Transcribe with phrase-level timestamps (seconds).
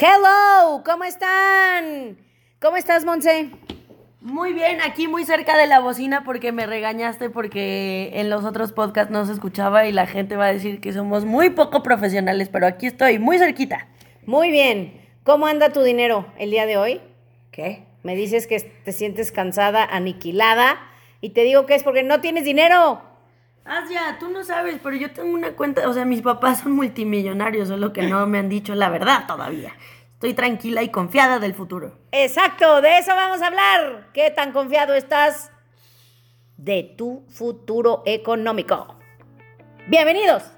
[0.00, 2.18] Hello, ¿cómo están?
[2.60, 3.50] ¿Cómo estás, Monse?
[4.20, 8.70] Muy bien, aquí muy cerca de la bocina porque me regañaste porque en los otros
[8.70, 12.48] podcasts no se escuchaba y la gente va a decir que somos muy poco profesionales,
[12.48, 13.88] pero aquí estoy, muy cerquita.
[14.24, 15.00] Muy bien.
[15.24, 17.00] ¿Cómo anda tu dinero el día de hoy?
[17.50, 17.82] ¿Qué?
[18.04, 20.78] Me dices que te sientes cansada, aniquilada,
[21.20, 23.02] y te digo que es porque no tienes dinero.
[23.68, 27.68] Asia, tú no sabes, pero yo tengo una cuenta, o sea, mis papás son multimillonarios,
[27.68, 29.74] solo que no me han dicho la verdad todavía.
[30.14, 31.98] Estoy tranquila y confiada del futuro.
[32.10, 34.08] Exacto, de eso vamos a hablar.
[34.12, 35.52] ¿Qué tan confiado estás
[36.56, 38.96] de tu futuro económico?
[39.86, 40.57] Bienvenidos.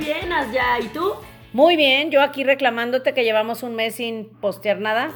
[0.00, 1.12] Muy bien, Asia, ¿y tú?
[1.52, 5.10] Muy bien, yo aquí reclamándote que llevamos un mes sin postear nada.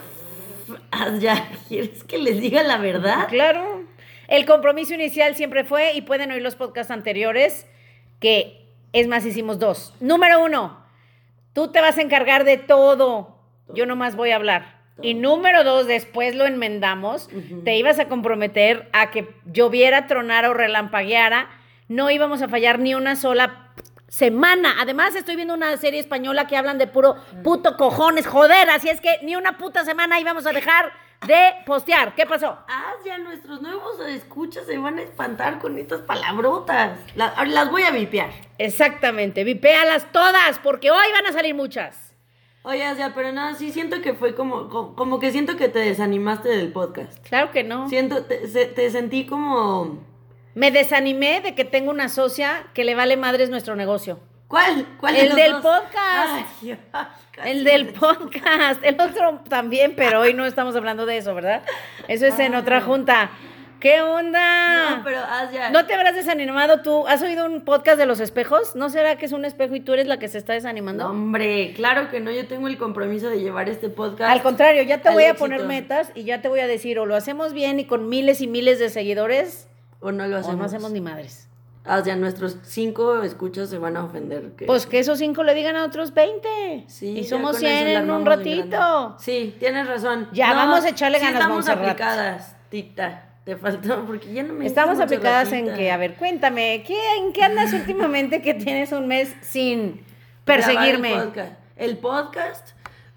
[0.90, 3.28] Asia, ¿quieres que les diga la verdad?
[3.30, 3.84] Claro.
[4.28, 7.66] El compromiso inicial siempre fue, y pueden oír los podcasts anteriores,
[8.20, 9.94] que es más, hicimos dos.
[10.00, 10.84] Número uno,
[11.54, 13.38] tú te vas a encargar de todo.
[13.72, 14.82] Yo nomás voy a hablar.
[15.00, 17.30] Y número dos, después lo enmendamos,
[17.64, 21.48] te ibas a comprometer a que lloviera, tronara o relampagueara,
[21.88, 23.63] no íbamos a fallar ni una sola
[24.18, 24.76] semana.
[24.80, 29.00] Además, estoy viendo una serie española que hablan de puro puto cojones, joder, así es
[29.00, 30.92] que ni una puta semana íbamos a dejar
[31.26, 32.14] de postear.
[32.14, 32.56] ¿Qué pasó?
[32.68, 36.98] Ah, ya nuestros nuevos escuchas se van a espantar con estas palabrotas.
[37.16, 38.30] Las, las voy a vipear.
[38.58, 42.14] Exactamente, vipéalas todas, porque hoy van a salir muchas.
[42.62, 45.80] Oye, ya, pero no, sí siento que fue como, como, como que siento que te
[45.80, 47.18] desanimaste del podcast.
[47.28, 47.88] Claro que no.
[47.88, 49.98] Siento, te, se- te sentí como...
[50.54, 54.20] Me desanimé de que tengo una socia que le vale madres nuestro negocio.
[54.48, 54.86] ¿Cuál?
[55.00, 55.62] ¿Cuál de El los del dos?
[55.62, 56.30] podcast.
[56.30, 56.78] Ay, ya,
[57.44, 61.62] El del podcast, el otro también, pero hoy no estamos hablando de eso, ¿verdad?
[62.06, 63.30] Eso es en otra junta.
[63.80, 64.96] ¿Qué onda?
[64.96, 65.70] No, pero Asia...
[65.70, 67.06] ¿No te habrás desanimado tú?
[67.06, 68.76] ¿Has oído un podcast de los espejos?
[68.76, 71.04] ¿No será que es un espejo y tú eres la que se está desanimando?
[71.04, 74.30] No, hombre, claro que no, yo tengo el compromiso de llevar este podcast.
[74.30, 77.04] Al contrario, ya te voy a poner metas y ya te voy a decir, o
[77.04, 79.68] lo hacemos bien y con miles y miles de seguidores,
[80.00, 80.58] O no lo o hacemos.
[80.58, 81.48] no hacemos ni madres.
[81.86, 84.52] Asia, nuestros cinco escuchas se van a ofender.
[84.56, 86.84] que- Pues que esos cinco le digan a otros 20.
[86.86, 89.16] Sí, y somos con 100 eso la en un ratito.
[89.18, 90.28] Sí, tienes razón.
[90.32, 91.84] Ya, vamos a echarle sí ganas, estamos Montserrat.
[91.90, 93.30] aplicadas, Tita.
[93.44, 97.34] Te faltó, porque ya no me Estamos aplicadas en que, a ver, cuéntame, ¿qué, ¿en
[97.34, 100.00] qué andas últimamente que tienes un mes sin
[100.46, 101.12] perseguirme?
[101.12, 101.52] El podcast.
[101.76, 102.68] El podcast,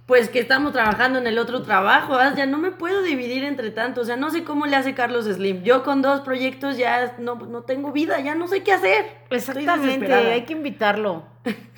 [0.07, 4.01] pues que estamos trabajando en el otro trabajo, ya no me puedo dividir entre tanto,
[4.01, 5.63] o sea, no sé cómo le hace Carlos Slim.
[5.63, 9.05] Yo con dos proyectos ya no, no tengo vida, ya no sé qué hacer.
[9.29, 11.23] Exactamente, hay que invitarlo.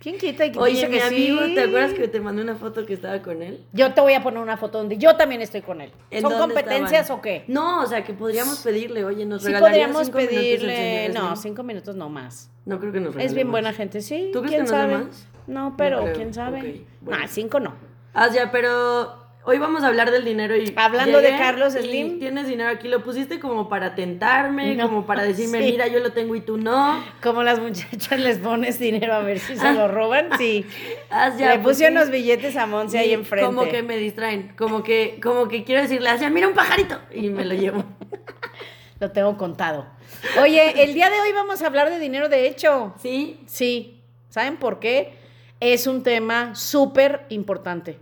[0.00, 1.54] ¿Quién quita y Oye, dice mi que amigo, sí?
[1.54, 3.62] ¿te acuerdas que te mandé una foto que estaba con él?
[3.74, 5.90] Yo te voy a poner una foto donde yo también estoy con él.
[6.10, 7.18] ¿En ¿Son dónde competencias estaban?
[7.18, 7.44] o qué?
[7.48, 11.22] No, o sea, que podríamos pedirle, oye, nos Sí regalaría podríamos cinco minutos pedirle, señor
[11.22, 12.50] no, cinco minutos no más.
[12.64, 13.52] No creo que nos Es regale bien más.
[13.52, 14.30] buena gente, sí.
[14.32, 15.04] ¿Tú crees ¿Quién que nos dé sabe?
[15.04, 15.26] más?
[15.46, 16.58] No, pero quién sabe.
[16.60, 17.20] Ok, bueno.
[17.20, 17.74] Nah, cinco no.
[18.14, 20.72] Ah, ya, pero hoy vamos a hablar del dinero y...
[20.76, 22.18] Hablando de Carlos Slim.
[22.18, 25.72] Tienes dinero aquí, lo pusiste como para tentarme, No, como para decirme, sí.
[25.72, 27.02] mira, yo lo tengo y tú no.
[27.22, 30.66] Como las muchachas les pones dinero a ver si se lo roban, sí.
[31.10, 31.92] Ah, ya, Le pues puse sí.
[31.92, 33.46] unos billetes a Monse ahí enfrente.
[33.46, 37.30] Como que me distraen, como que, como que quiero decirle, Asia, mira un pajarito, y
[37.30, 37.84] me lo llevo.
[39.00, 39.86] Lo tengo contado.
[40.42, 42.94] Oye, el día de hoy vamos a hablar de dinero, de hecho.
[43.00, 43.40] ¿Sí?
[43.46, 44.02] Sí.
[44.28, 45.14] ¿Saben por qué?
[45.58, 47.98] Es un tema súper importante.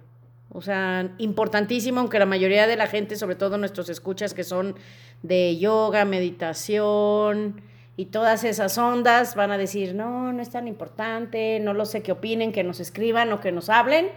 [0.51, 4.77] O sea, importantísimo, aunque la mayoría de la gente, sobre todo nuestros escuchas que son
[5.23, 7.61] de yoga, meditación
[7.97, 12.03] y todas esas ondas, van a decir, no, no es tan importante, no lo sé
[12.03, 14.09] qué opinen, que nos escriban o que nos hablen.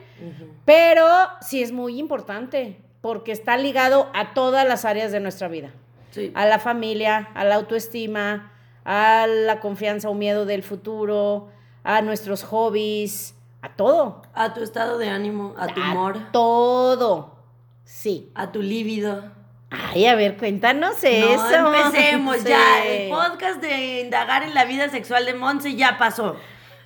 [0.65, 1.05] Pero
[1.41, 5.71] sí es muy importante, porque está ligado a todas las áreas de nuestra vida
[6.11, 6.31] Sí.
[6.35, 8.51] a la familia, a la autoestima,
[8.83, 11.49] a la confianza o miedo del futuro,
[11.83, 14.21] a nuestros hobbies, a todo.
[14.33, 17.35] A tu estado de ánimo, a tu A humor, todo.
[17.83, 18.31] Sí.
[18.35, 19.23] a tu líbido.
[19.69, 21.61] Ay, a ver, cuéntanos eso.
[21.61, 22.49] No, empecemos Sí.
[22.49, 22.83] ya.
[22.85, 26.35] El podcast de indagar en la vida sexual de Monse ya pasó.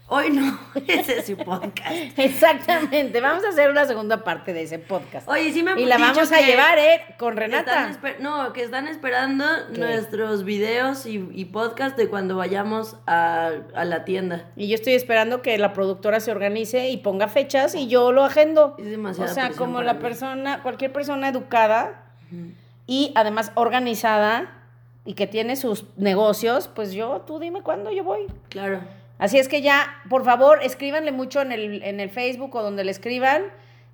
[0.08, 1.90] Hoy no, ese es su podcast.
[2.18, 5.28] Exactamente, vamos a hacer una segunda parte de ese podcast.
[5.28, 7.02] Oye, sí me han y la dicho vamos a llevar, ¿eh?
[7.18, 7.92] Con Renata.
[8.20, 9.44] no, que están esperando
[9.74, 9.80] ¿Qué?
[9.80, 14.46] nuestros videos y, y podcast de cuando vayamos a, a la tienda.
[14.56, 18.24] Y yo estoy esperando que la productora se organice y ponga fechas y yo lo
[18.26, 18.76] agendo.
[18.78, 20.02] Es O demasiada sea, como la mí.
[20.02, 22.12] persona, cualquier persona educada
[22.86, 24.52] y además organizada
[25.04, 28.28] y que tiene sus negocios, pues yo, tú dime cuándo yo voy.
[28.50, 28.82] Claro.
[29.18, 32.84] Así es que ya, por favor, escríbanle mucho en el, en el Facebook o donde
[32.84, 33.44] le escriban.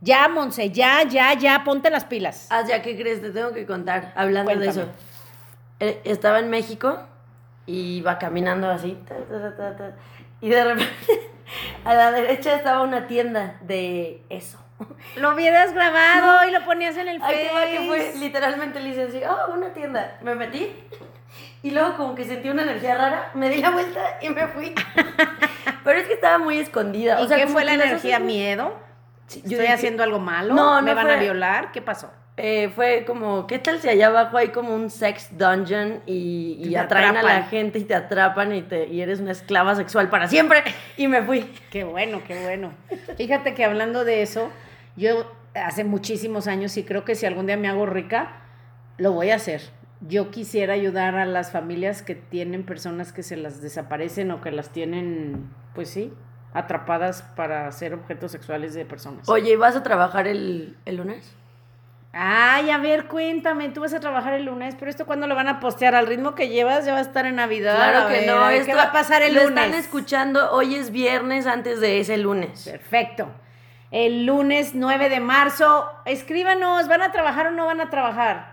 [0.01, 2.47] Ya, Monse, ya, ya, ya, ponte las pilas.
[2.49, 3.21] Ah, ya, ¿qué crees?
[3.21, 4.85] Te tengo que contar, hablando de eso.
[5.79, 6.99] Eh, Estaba en México
[7.67, 8.97] y iba caminando así.
[9.07, 9.91] ta, ta, ta, ta,
[10.41, 11.29] y de repente,
[11.85, 14.57] a la derecha estaba una tienda de eso.
[15.17, 17.87] Lo hubieras grabado y lo ponías en el Ahí te va que Face.
[17.87, 20.17] fue, literalmente le hice así, oh, una tienda.
[20.23, 20.73] Me metí
[21.63, 24.73] y luego como que sentí una energía rara, me di la vuelta y me fui.
[25.83, 27.19] Pero es que estaba muy escondida.
[27.19, 28.19] ¿Y o sea, qué fue la energía?
[28.19, 28.73] ¿Miedo?
[29.27, 30.53] Sí, yo ¿Estoy dije- haciendo algo malo?
[30.53, 31.71] No, ¿Me van a violar?
[31.71, 32.11] ¿Qué pasó?
[32.37, 36.75] Eh, fue como, ¿qué tal si allá abajo hay como un sex dungeon y, y
[36.75, 37.39] atraen a atrapan.
[37.41, 40.63] la gente y te atrapan y, te, y eres una esclava sexual para siempre?
[40.97, 41.53] Y me fui.
[41.69, 42.73] Qué bueno, qué bueno.
[43.17, 44.49] Fíjate que hablando de eso,
[44.95, 48.31] yo hace muchísimos años y creo que si algún día me hago rica,
[48.97, 49.61] lo voy a hacer.
[50.07, 54.51] Yo quisiera ayudar a las familias que tienen personas que se las desaparecen o que
[54.51, 56.11] las tienen, pues sí,
[56.53, 59.29] atrapadas para ser objetos sexuales de personas.
[59.29, 61.35] Oye, ¿y vas a trabajar el, el lunes?
[62.13, 65.47] Ay, a ver, cuéntame, tú vas a trabajar el lunes, pero esto cuándo lo van
[65.47, 67.75] a postear al ritmo que llevas, ya va a estar en Navidad.
[67.75, 68.49] Claro a que ver, no.
[68.49, 69.63] esto ¿Qué va a pasar el lo lunes?
[69.65, 72.67] están escuchando, hoy es viernes antes de ese lunes.
[72.69, 73.29] Perfecto.
[73.91, 78.50] El lunes 9 de marzo, escríbanos, ¿van a trabajar o no van a trabajar?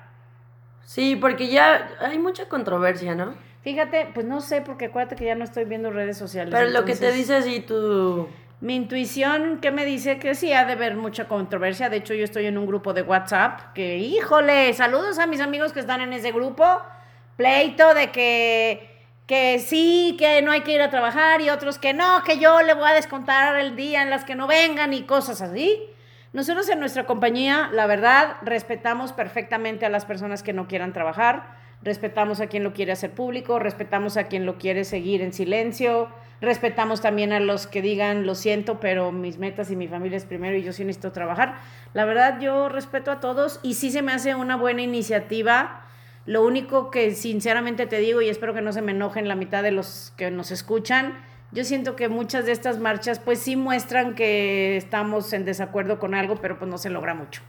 [0.88, 3.34] Sí, porque ya hay mucha controversia, ¿no?
[3.60, 6.50] Fíjate, pues no sé, porque acuérdate que ya no estoy viendo redes sociales.
[6.50, 8.26] Pero lo que te dice así tu...
[8.62, 10.18] Mi intuición, ¿qué me dice?
[10.18, 11.90] Que sí ha de haber mucha controversia.
[11.90, 15.74] De hecho, yo estoy en un grupo de WhatsApp que, híjole, saludos a mis amigos
[15.74, 16.64] que están en ese grupo.
[17.36, 18.88] Pleito de que,
[19.26, 22.62] que sí, que no hay que ir a trabajar y otros que no, que yo
[22.62, 25.82] le voy a descontar el día en las que no vengan y cosas así.
[26.34, 31.56] Nosotros en nuestra compañía, la verdad, respetamos perfectamente a las personas que no quieran trabajar,
[31.82, 36.10] respetamos a quien lo quiere hacer público, respetamos a quien lo quiere seguir en silencio,
[36.42, 40.26] respetamos también a los que digan, lo siento, pero mis metas y mi familia es
[40.26, 41.56] primero y yo sí necesito trabajar.
[41.94, 45.86] La verdad, yo respeto a todos y sí se me hace una buena iniciativa.
[46.26, 49.62] Lo único que sinceramente te digo, y espero que no se me enojen la mitad
[49.62, 51.14] de los que nos escuchan,
[51.52, 56.14] yo siento que muchas de estas marchas pues sí muestran que estamos en desacuerdo con
[56.14, 57.42] algo, pero pues no se logra mucho.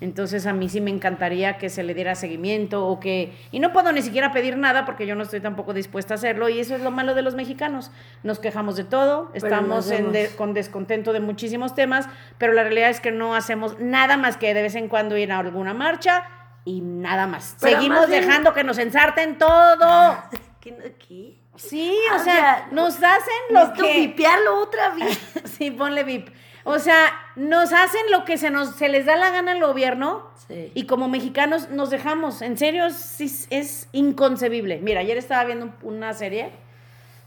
[0.00, 3.32] Entonces a mí sí me encantaría que se le diera seguimiento o que...
[3.52, 6.48] Y no puedo ni siquiera pedir nada porque yo no estoy tampoco dispuesta a hacerlo
[6.48, 7.90] y eso es lo malo de los mexicanos.
[8.22, 12.06] Nos quejamos de todo, Pero estamos en de- con descontento de muchísimos temas,
[12.38, 15.30] pero la realidad es que no hacemos nada más que de vez en cuando ir
[15.32, 16.24] a alguna marcha
[16.64, 17.56] y nada más.
[17.60, 20.18] Pero Seguimos más bien- dejando que nos ensarten todo.
[20.60, 21.43] ¿Qué?
[21.56, 24.14] Sí, o Ah, sea, nos hacen lo que...
[24.60, 25.18] otra vez.
[25.44, 26.28] Sí, ponle VIP.
[26.64, 30.28] O sea, nos hacen lo que se nos se les da la gana al gobierno
[30.48, 30.72] Sí.
[30.74, 32.42] y como mexicanos nos dejamos.
[32.42, 34.78] En serio, sí, es inconcebible.
[34.82, 36.52] Mira, ayer estaba viendo un- una serie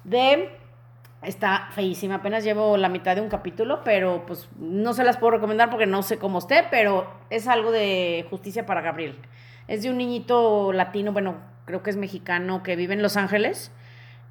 [0.04, 0.52] de...
[1.24, 5.32] Está feísima, apenas llevo la mitad de un capítulo, pero pues no se las puedo
[5.32, 9.18] recomendar porque no sé cómo esté, pero es algo de justicia para Gabriel.
[9.68, 11.36] Es de un niñito latino, bueno,
[11.66, 13.72] creo que es mexicano, que vive en Los Ángeles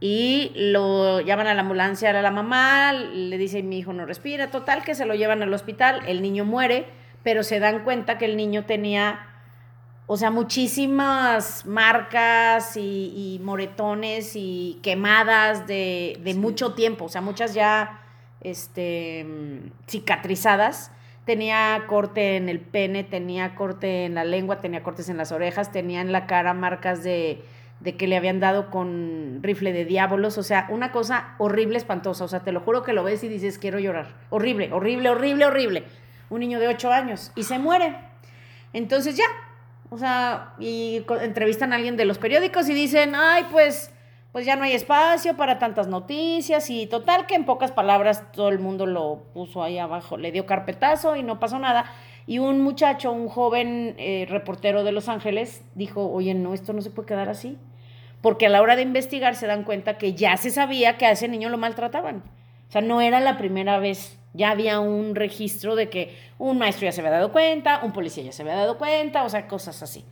[0.00, 4.50] y lo llaman a la ambulancia a la mamá, le dice mi hijo no respira,
[4.50, 6.86] total que se lo llevan al hospital, el niño muere,
[7.22, 9.20] pero se dan cuenta que el niño tenía,
[10.06, 16.38] o sea, muchísimas marcas y, y moretones y quemadas de, de Sí.
[16.38, 18.02] mucho tiempo, o sea, muchas ya
[18.42, 19.26] este,
[19.88, 20.92] cicatrizadas.
[21.24, 25.72] Tenía corte en el pene, tenía corte en la lengua, tenía cortes en las orejas,
[25.72, 27.42] tenía en la cara marcas de,
[27.80, 32.24] de que le habían dado con rifle de diablos, o sea, una cosa horrible, espantosa,
[32.24, 34.14] o sea, te lo juro que lo ves y dices, quiero llorar.
[34.30, 35.84] Horrible, horrible, horrible, horrible.
[36.30, 37.96] Un niño de 8 años y se muere.
[38.72, 39.26] Entonces ya,
[39.90, 43.92] o sea, y entrevistan a alguien de los periódicos y dicen, ay, pues,
[44.32, 48.48] pues ya no hay espacio para tantas noticias y total que en pocas palabras todo
[48.48, 51.86] el mundo lo puso ahí abajo, le dio carpetazo y no pasó nada.
[52.26, 56.82] Y un muchacho, un joven eh, reportero de Los Ángeles, dijo, oye, no, esto no
[56.82, 57.56] se puede quedar así.
[58.20, 61.12] Porque a la hora de investigar se dan cuenta que ya se sabía que a
[61.12, 62.24] ese niño lo maltrataban.
[62.68, 64.18] O sea, no era la primera vez.
[64.32, 68.24] Ya había un registro de que un maestro ya se había dado cuenta, un policía
[68.24, 70.04] ya se había dado cuenta, o sea, cosas así.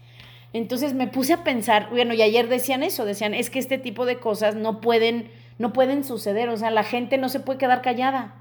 [0.53, 4.07] Entonces me puse a pensar, bueno, y ayer decían eso, decían, es que este tipo
[4.07, 7.81] de cosas no pueden no pueden suceder, o sea, la gente no se puede quedar
[7.83, 8.35] callada.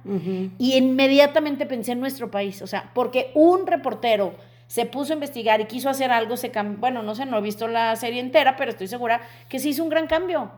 [0.58, 4.34] Y inmediatamente pensé en nuestro país, o sea, porque un reportero
[4.66, 7.42] se puso a investigar y quiso hacer algo, se cam- bueno, no sé, no he
[7.42, 10.50] visto la serie entera, pero estoy segura que se hizo un gran cambio.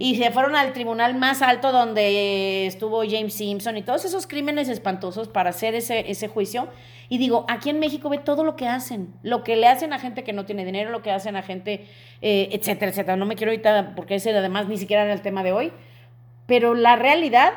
[0.00, 4.68] Y se fueron al tribunal más alto donde estuvo James Simpson y todos esos crímenes
[4.68, 6.66] espantosos para hacer ese, ese juicio.
[7.08, 10.00] Y digo, aquí en México ve todo lo que hacen, lo que le hacen a
[10.00, 11.86] gente que no tiene dinero, lo que hacen a gente,
[12.20, 13.16] eh, etcétera, etcétera.
[13.16, 15.72] No me quiero ahorita, porque ese además ni siquiera era el tema de hoy,
[16.46, 17.52] pero la realidad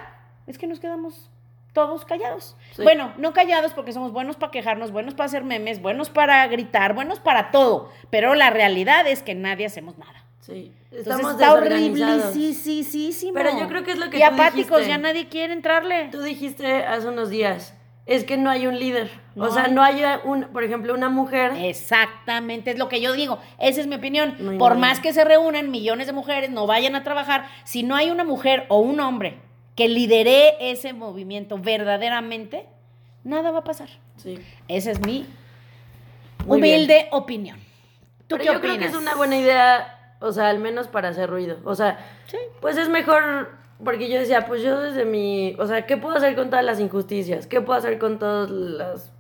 [0.48, 1.30] es que nos quedamos
[1.74, 2.56] todos callados.
[2.74, 2.84] Sí.
[2.84, 6.94] Bueno, no callados porque somos buenos para quejarnos, buenos para hacer memes, buenos para gritar,
[6.94, 10.24] buenos para todo, pero la realidad es que nadie hacemos nada.
[10.40, 10.72] Sí.
[10.92, 13.32] Entonces Estamos está horrible, sí, sí, sí, sí.
[13.34, 14.88] Pero yo creo que es lo que Y tú apáticos, dijiste.
[14.88, 16.08] ya nadie quiere entrarle.
[16.12, 17.74] Tú dijiste hace unos días,
[18.06, 19.10] es que no hay un líder.
[19.36, 19.72] No o sea, hay.
[19.72, 21.54] no hay un, por ejemplo, una mujer.
[21.58, 23.40] Exactamente, es lo que yo digo.
[23.60, 24.36] Esa es mi opinión.
[24.40, 27.96] No Por más que se reúnen millones de mujeres, no vayan a trabajar, si no
[27.96, 29.40] hay una mujer o un hombre
[29.76, 32.66] que lidere ese movimiento verdaderamente,
[33.24, 33.90] nada va a pasar.
[34.18, 34.40] Sí.
[34.68, 35.26] Esa es mi
[36.46, 37.60] Muy humilde opinión.
[38.28, 38.78] ¿Tú Pero qué yo opinas?
[38.78, 41.58] creo que es una buena idea, o sea, al menos para hacer ruido.
[41.66, 42.38] O sea, Sí.
[42.62, 43.52] pues es mejor,
[43.84, 46.80] porque yo decía, pues yo desde mi, o sea, ¿qué puedo hacer con todas las
[46.80, 47.48] injusticias?
[47.48, 49.12] ¿Qué puedo hacer con todas las,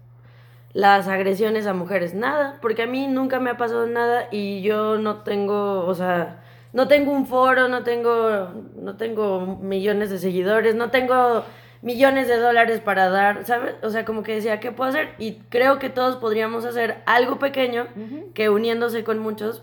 [0.74, 2.14] las agresiones a mujeres?
[2.14, 6.42] Nada, porque a mí nunca me ha pasado nada y yo no tengo, o sea,
[6.74, 8.50] no tengo un foro, no tengo,
[8.82, 11.44] no tengo millones de seguidores, no tengo
[11.82, 13.76] millones de dólares para dar, ¿sabes?
[13.84, 15.10] O sea, como que decía, ¿qué puedo hacer?
[15.20, 17.88] Y creo que todos podríamos hacer algo pequeño
[18.34, 19.62] que uniéndose con muchos,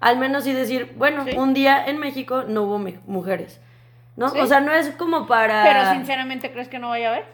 [0.00, 1.36] al menos y decir, bueno, Sí.
[1.36, 3.60] un día en México no hubo mujeres,
[4.16, 4.28] ¿no?
[4.30, 4.38] Sí.
[4.40, 5.62] O sea, no es como para...
[5.64, 7.24] Pero sinceramente, ¿crees que no vaya a haber?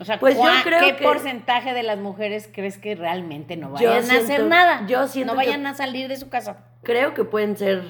[0.00, 3.56] O sea, Pues yo ¿cuá- creo ¿qué que- porcentaje de las mujeres crees que realmente
[3.56, 4.86] no vayan a hacer siento- nada?
[4.86, 6.64] yo siento no vayan que- a salir de su casa.
[6.82, 7.84] Creo que pueden ser,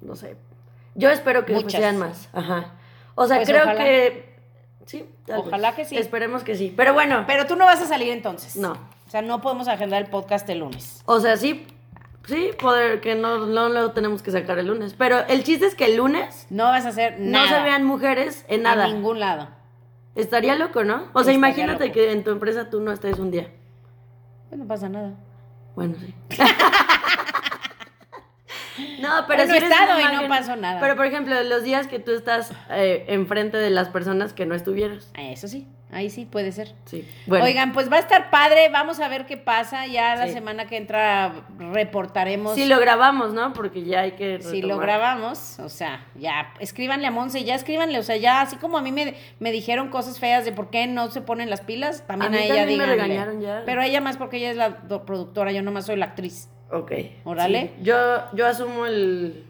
[0.00, 0.36] no sé,
[0.94, 1.80] yo espero que Muchas.
[1.80, 2.72] sean más, ajá.
[3.16, 3.84] O sea, Pues creo ojalá.
[3.84, 4.30] que...
[4.86, 5.76] Sí, tal Ojalá vez.
[5.76, 5.96] que sí.
[5.98, 6.72] Esperemos que sí.
[6.76, 8.56] Pero bueno, Pero tú no vas a salir entonces.
[8.56, 8.72] No.
[9.06, 11.02] O sea, no podemos agendar el podcast el lunes.
[11.04, 11.66] o sea, sí,
[12.26, 14.94] sí, poder que no, no lo tenemos que sacar el lunes.
[14.96, 17.48] Pero el chiste es que el lunes No vas a hacer no nada.
[17.58, 18.86] se vean mujeres en nada.
[18.86, 19.48] En ningún lado.
[20.14, 20.94] Estaría loco, ¿no?
[21.12, 21.94] O sea, Estaría imagínate loco.
[21.94, 23.48] que en tu empresa tú no estés un día.
[24.48, 25.12] Pues no pasa nada.
[25.76, 26.14] Bueno, sí.
[29.00, 30.80] no, pero Pero si no estado y no pasó nada.
[30.80, 34.54] Pero, por ejemplo, los días que tú estás eh, enfrente de las personas que no
[34.54, 35.10] estuvieras.
[35.16, 36.72] Eso sí, ahí sí puede ser.
[36.86, 37.06] Sí.
[37.26, 38.68] Bueno, Oigan, pues va a estar padre.
[38.70, 39.86] Vamos a ver qué pasa.
[39.86, 40.32] Ya la Sí.
[40.34, 42.54] semana que entra reportaremos.
[42.54, 43.52] si lo grabamos, ¿no?
[43.52, 44.40] Porque ya hay que.
[44.42, 48.56] Si lo grabamos, o sea, ya escríbanle a Monse, ya escríbanle, o sea, ya así
[48.56, 51.60] como a mí me, me dijeron cosas feas de por qué no se ponen las
[51.60, 52.94] pilas, también A a, mí ella díganle.
[52.94, 53.62] regañaron ya.
[53.66, 56.48] Pero a ella más porque ella es la productora, yo nomás soy la actriz.
[56.72, 56.92] Ok.
[57.24, 57.72] Órale.
[57.78, 57.82] Sí.
[57.84, 57.96] Yo,
[58.32, 59.44] yo asumo el,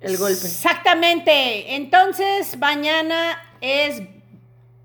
[0.00, 0.46] el golpe.
[0.46, 1.74] Exactamente.
[1.74, 4.02] Entonces, mañana es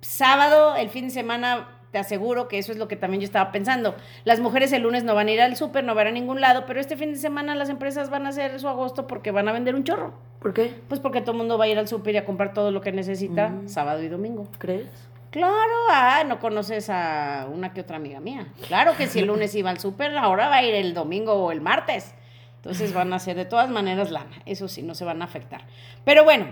[0.03, 3.51] sábado, el fin de semana, te aseguro que eso es lo que también yo estaba
[3.51, 3.95] pensando.
[4.25, 6.65] Las mujeres el lunes no van a ir al súper, no van a ningún lado,
[6.65, 9.51] pero este fin de semana las empresas van a hacer su agosto porque van a
[9.51, 10.13] vender un chorro.
[10.39, 10.73] ¿Por qué?
[10.87, 12.81] Pues porque todo el mundo va a ir al súper y a comprar todo lo
[12.81, 13.69] que necesita Mm.
[13.69, 14.47] sábado y domingo.
[14.57, 14.87] ¿Crees?
[15.31, 18.47] Claro, ah, no conoces a una que otra amiga mía.
[18.67, 21.51] Claro que si el lunes iba al súper, ahora va a ir el domingo o
[21.51, 22.13] el martes.
[22.57, 24.35] Entonces van a hacer de todas maneras lana.
[24.45, 25.61] Eso sí, no se van a afectar.
[26.05, 26.45] Pero bueno,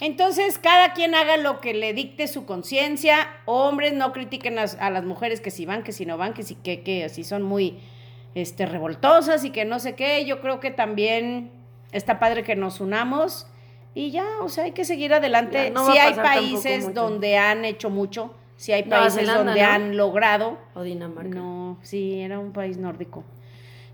[0.00, 3.28] entonces cada quien haga lo que le dicte su conciencia.
[3.46, 6.42] Hombres, no critiquen a, a las mujeres que si van, que si no van, que
[6.42, 7.78] si que, que si son muy
[8.34, 10.24] este, revoltosas y que no sé qué.
[10.24, 11.50] Yo creo que también
[11.92, 13.46] está padre que nos unamos.
[13.94, 15.70] Y ya, o sea, hay que seguir adelante.
[15.70, 19.68] No a hay países donde han hecho mucho, sí hay países Zelanda, donde ¿no?
[19.68, 20.58] han logrado.
[20.74, 21.34] ¿O Dinamarca?
[21.34, 23.24] No, sí, era un país nórdico.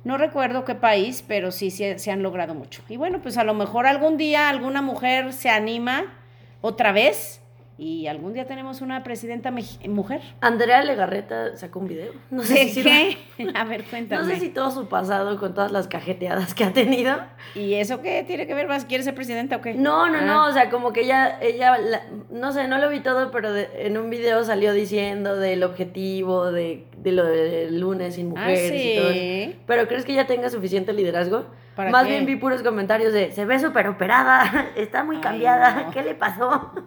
[0.04, 2.82] No recuerdo qué país, pero sí, sí se han logrado mucho.
[2.88, 6.14] Y bueno, pues a lo mejor algún día alguna mujer se anima
[6.60, 7.40] otra vez
[7.76, 9.52] y algún día tenemos una presidenta
[9.88, 10.20] mujer.
[10.40, 12.12] Andrea Legarreta sacó un video.
[12.30, 13.18] No sé ¿De si qué?
[13.54, 14.32] A ver, No cuéntame.
[14.34, 17.16] sé si todo su pasado con todas las cajeteadas que ha tenido.
[17.56, 18.68] ¿Y eso qué tiene que ver?
[18.68, 19.74] ¿Vas, ¿Quieres ser presidenta o qué?
[19.74, 20.22] No, no, Ah.
[20.22, 23.52] no, o sea, como que ella, ella, la- no sé, no lo vi todo, pero
[23.52, 28.30] de- en un video salió diciendo del objetivo, de, de lo del lunes sin Ah,
[28.40, 29.18] mujeres y todo eso.
[29.18, 29.56] sí.
[29.66, 31.46] Pero ¿crees que ella tenga suficiente liderazgo?
[31.74, 32.10] ¿Para Más qué?
[32.10, 35.90] bien vi puros comentarios de, se ve súper operada, está muy Ay, cambiada, no.
[35.90, 36.72] ¿qué le pasó?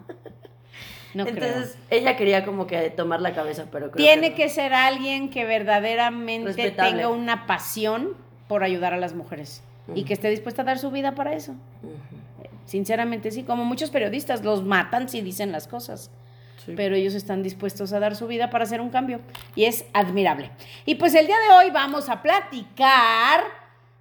[1.13, 1.45] No creo.
[1.45, 4.35] Entonces, ella quería como que tomar la cabeza, pero creo Tiene no.
[4.35, 6.91] que ser alguien que verdaderamente Respetable.
[6.91, 8.15] tenga una pasión
[8.47, 9.63] por ayudar a las mujeres
[9.95, 11.53] y que esté dispuesta a dar su vida para eso.
[11.83, 16.11] Ujú, Sinceramente, sí, como muchos periodistas los matan si dicen las cosas,
[16.65, 16.73] sí.
[16.75, 19.21] pero ellos están dispuestos a dar su vida para hacer un cambio
[19.55, 20.51] y es admirable.
[20.85, 23.41] Y pues el día de hoy vamos a platicar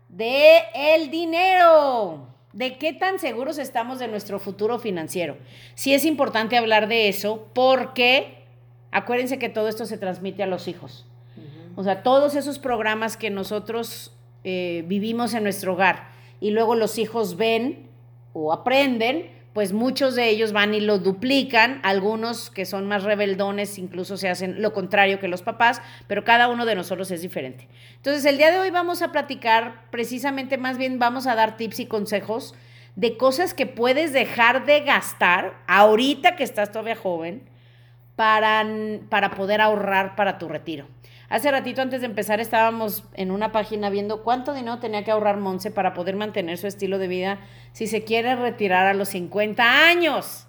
[0.09, 2.27] de el dinero.
[2.57, 5.37] ¿De qué tan seguros estamos de nuestro futuro financiero?
[5.75, 8.45] Sí es importante hablar de eso porque
[8.91, 11.05] acuérdense que todo esto se transmite a los hijos.
[11.77, 16.09] O sea, todos esos programas que nosotros eh, vivimos en nuestro hogar
[16.41, 17.91] y luego los hijos ven
[18.33, 23.79] o aprenden, pues muchos de ellos van y lo duplican, algunos que son más rebeldones
[23.79, 27.67] incluso se hacen lo contrario que los papás, pero cada uno de nosotros es diferente.
[27.95, 31.81] Entonces el día de hoy vamos a platicar precisamente, más bien vamos a dar tips
[31.81, 32.55] y consejos
[32.97, 37.49] de cosas que puedes dejar de gastar ahorita que estás todavía joven
[38.15, 38.63] para,
[39.09, 40.87] para poder ahorrar para tu retiro.
[41.29, 45.39] Hace ratito antes de empezar estábamos en una página viendo cuánto dinero tenía que ahorrar
[45.39, 47.41] Monse para poder mantener su estilo de vida
[47.73, 50.47] si se quiere retirar a los 50 años.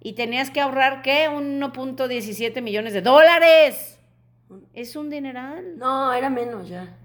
[0.00, 1.28] Y tenías que ahorrar, ¿qué?
[1.28, 3.98] 1.17 millones de dólares.
[4.72, 5.76] Es un dineral.
[5.76, 6.96] No, era menos ya.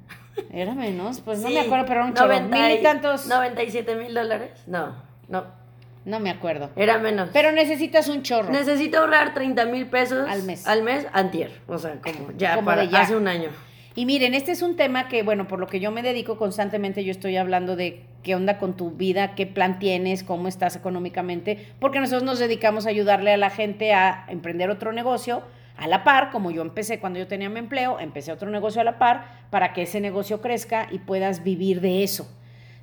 [0.52, 2.40] Era menos, pues no me acuerdo, pero era un chorro.
[2.42, 3.28] Mil y tantos.
[3.28, 4.64] 97 mil dólares.
[4.68, 4.96] No,
[5.28, 5.63] no.
[6.06, 6.70] No me acuerdo.
[6.76, 7.30] Era menos.
[7.32, 8.52] Pero necesitas un chorro.
[8.52, 10.68] Necesito ahorrar 30 mil pesos al mes.
[10.68, 11.52] Al mes, antier.
[11.68, 13.50] O sea, como ya para hace un año.
[13.96, 17.04] Y miren, este es un tema que, bueno, por lo que yo me dedico constantemente,
[17.04, 21.68] yo estoy hablando de qué onda con tu vida, qué plan tienes, cómo estás económicamente,
[21.80, 25.44] porque nosotros nos dedicamos a ayudarle a la gente a emprender otro negocio
[25.78, 28.84] a la par, como yo empecé cuando yo tenía mi empleo, empecé otro negocio a
[28.84, 32.28] la par para que ese negocio crezca y puedas vivir de eso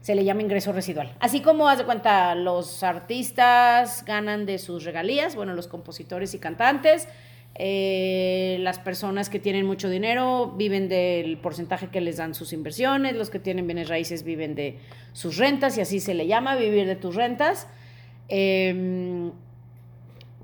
[0.00, 1.14] se le llama ingreso residual.
[1.20, 6.38] Así como, haz de cuenta, los artistas ganan de sus regalías, bueno, los compositores y
[6.38, 7.06] cantantes,
[7.56, 13.14] eh, las personas que tienen mucho dinero viven del porcentaje que les dan sus inversiones,
[13.16, 14.78] los que tienen bienes raíces viven de
[15.12, 17.66] sus rentas y así se le llama vivir de tus rentas.
[18.28, 19.32] Em,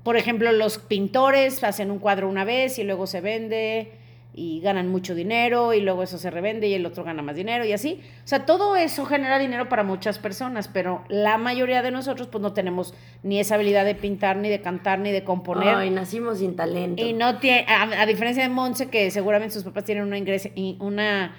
[0.03, 3.91] por ejemplo, los pintores hacen un cuadro una vez y luego se vende
[4.37, 7.65] y ganan mucho dinero y luego eso se revende y el otro gana más dinero
[7.65, 8.01] y así.
[8.23, 12.41] O sea, todo eso genera dinero para muchas personas, pero la mayoría de nosotros pues
[12.41, 15.75] no tenemos ni esa habilidad de pintar, ni de cantar, ni de componer.
[15.75, 17.03] Ay, nacimos sin talento.
[17.03, 21.35] Y no tiene, a, diferencia de Monse, que seguramente sus papás tienen una, ingreso, una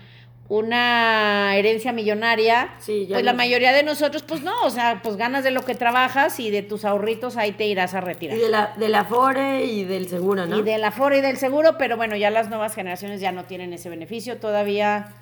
[0.49, 5.50] una herencia millonaria, pues la mayoría de nosotros, pues no, o sea, pues ganas de
[5.50, 8.38] lo que trabajas y de tus ahorritos ahí te irás a retirar.
[8.38, 10.59] Y de la, de la FORE y del seguro, ¿no?
[10.59, 13.45] Y de la FORE y del seguro, pero bueno, ya las nuevas generaciones ya no
[13.45, 15.16] tienen ese beneficio, todavía,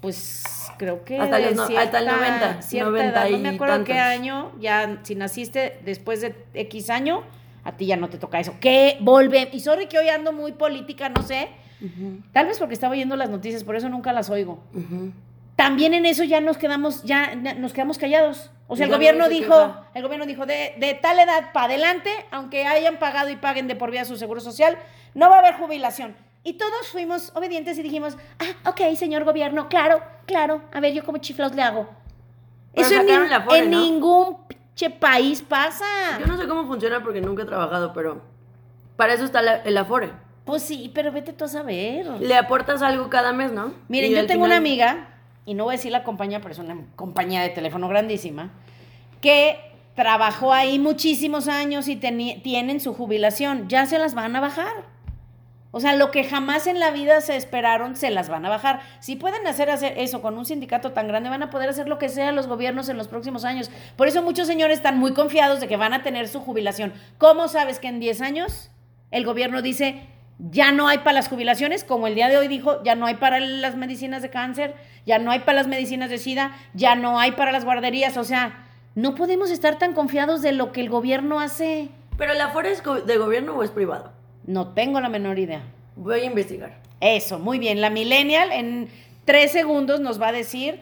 [0.00, 0.44] pues
[0.78, 1.18] creo que...
[1.18, 6.90] Hasta, el 90, cierta no me acuerdo qué año, ya si naciste después de X
[6.90, 7.24] año,
[7.64, 8.54] a ti ya no te toca eso.
[8.60, 11.48] Que volve, y sorry que hoy ando muy política, no sé,
[12.32, 14.62] Tal vez porque estaba oyendo las noticias, por eso nunca las oigo.
[15.56, 18.50] También en eso ya nos quedamos, ya nos quedamos callados.
[18.66, 22.66] O sea, el gobierno dijo, el gobierno dijo, de, de tal edad para adelante, aunque
[22.66, 24.78] hayan pagado y paguen de por vida su seguro social,
[25.14, 26.14] no va a haber jubilación.
[26.42, 31.04] Y todos fuimos obedientes y dijimos, ah, ok, señor gobierno, claro, claro, a ver, yo
[31.04, 31.90] como chiflados le hago.
[32.72, 32.94] eso
[33.50, 34.38] en, ningún
[34.98, 35.84] país pasa.
[36.18, 38.22] Yo no sé cómo funciona porque nunca he trabajado, pero
[38.96, 40.12] para eso está el Afore.
[40.44, 42.06] Pues sí, pero vete tú a saber.
[42.20, 43.72] Le aportas algo cada mes, ¿no?
[43.88, 45.08] Miren, yo tengo una amiga,
[45.46, 48.50] y no voy a decir la compañía, pero es una compañía de teléfono grandísima,
[49.20, 49.58] que
[49.94, 53.68] trabajó ahí muchísimos años y tienen su jubilación.
[53.68, 54.88] Ya se las van a bajar.
[55.72, 58.80] O sea, lo que jamás en la vida se esperaron, se las van a bajar.
[58.98, 61.98] Si pueden hacer, hacer eso con un sindicato tan grande, van a poder hacer lo
[61.98, 63.70] que sea los gobiernos en los próximos años.
[63.94, 66.92] Por eso muchos señores están muy confiados de que van a tener su jubilación.
[67.18, 68.70] ¿Cómo sabes que en 10 años
[69.12, 70.08] el gobierno dice,
[70.48, 73.16] ya no hay para las jubilaciones, como el día de hoy dijo, ya no hay
[73.16, 74.74] para las medicinas de cáncer,
[75.04, 78.24] ya no hay para las medicinas de SIDA, ya no hay para las guarderías, o
[78.24, 81.90] sea, no podemos estar tan confiados de lo que el gobierno hace.
[82.16, 84.12] ¿Pero la FORE es de gobierno o es privado?
[84.46, 85.62] No tengo la menor idea.
[85.96, 86.78] Voy a investigar.
[87.00, 87.80] Eso, muy bien.
[87.80, 88.88] La millennial en
[89.24, 90.80] tres segundos nos va a decir,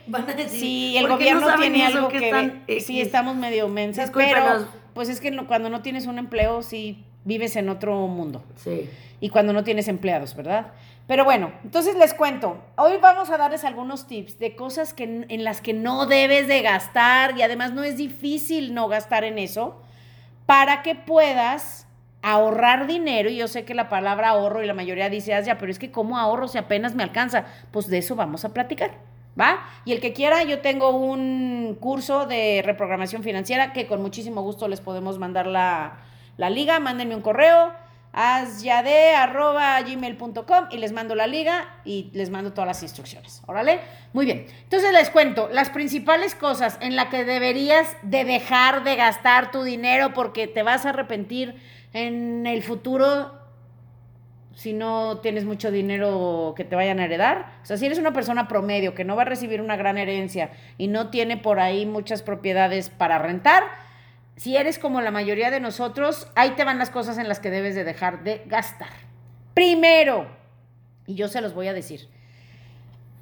[0.49, 2.81] si el gobierno tiene algo que, ver.
[2.81, 7.55] Sí, estamos medio mensas, pero pues es que cuando no tienes un empleo, sí vives
[7.57, 8.43] en otro mundo.
[8.57, 8.89] Sí
[9.21, 10.69] y cuando no tienes empleados, ¿verdad?
[11.07, 12.59] Pero bueno, entonces les cuento.
[12.77, 16.63] Hoy vamos a darles algunos tips de cosas que, en las que no debes de
[16.63, 19.81] gastar y además no es difícil no gastar en eso
[20.47, 21.87] para que puedas
[22.23, 23.31] ahorrar dinero.
[23.31, 25.79] Y yo sé que la palabra ahorro y la mayoría dice, ah, ya, pero es
[25.79, 27.47] que ¿cómo ahorro si apenas me alcanza?
[27.73, 28.93] Pues de eso vamos a platicar.
[29.41, 29.61] ¿Va?
[29.85, 34.67] Y el que quiera, yo tengo un curso de reprogramación financiera que con muchísimo gusto
[34.67, 35.99] les podemos mandar la,
[36.39, 36.81] la liga.
[36.81, 37.75] Mándenme un correo
[39.85, 43.43] gmail.com y les mando la liga y les mando todas las instrucciones.
[43.47, 43.81] ¿Órale?
[44.13, 44.47] Muy bien.
[44.65, 49.63] Entonces les cuento las principales cosas en las que deberías de dejar de gastar tu
[49.63, 51.55] dinero porque te vas a arrepentir
[51.93, 53.37] en el futuro
[54.55, 57.53] si no tienes mucho dinero que te vayan a heredar.
[57.63, 60.51] O sea, si eres una persona promedio que no va a recibir una gran herencia
[60.79, 63.63] y no tiene por ahí muchas propiedades para rentar,
[64.39, 67.51] si eres como la mayoría de nosotros, ahí te van las cosas en las que
[67.51, 68.89] debes de dejar de gastar.
[69.53, 70.29] Primero,
[71.07, 72.09] y yo se los voy a decir,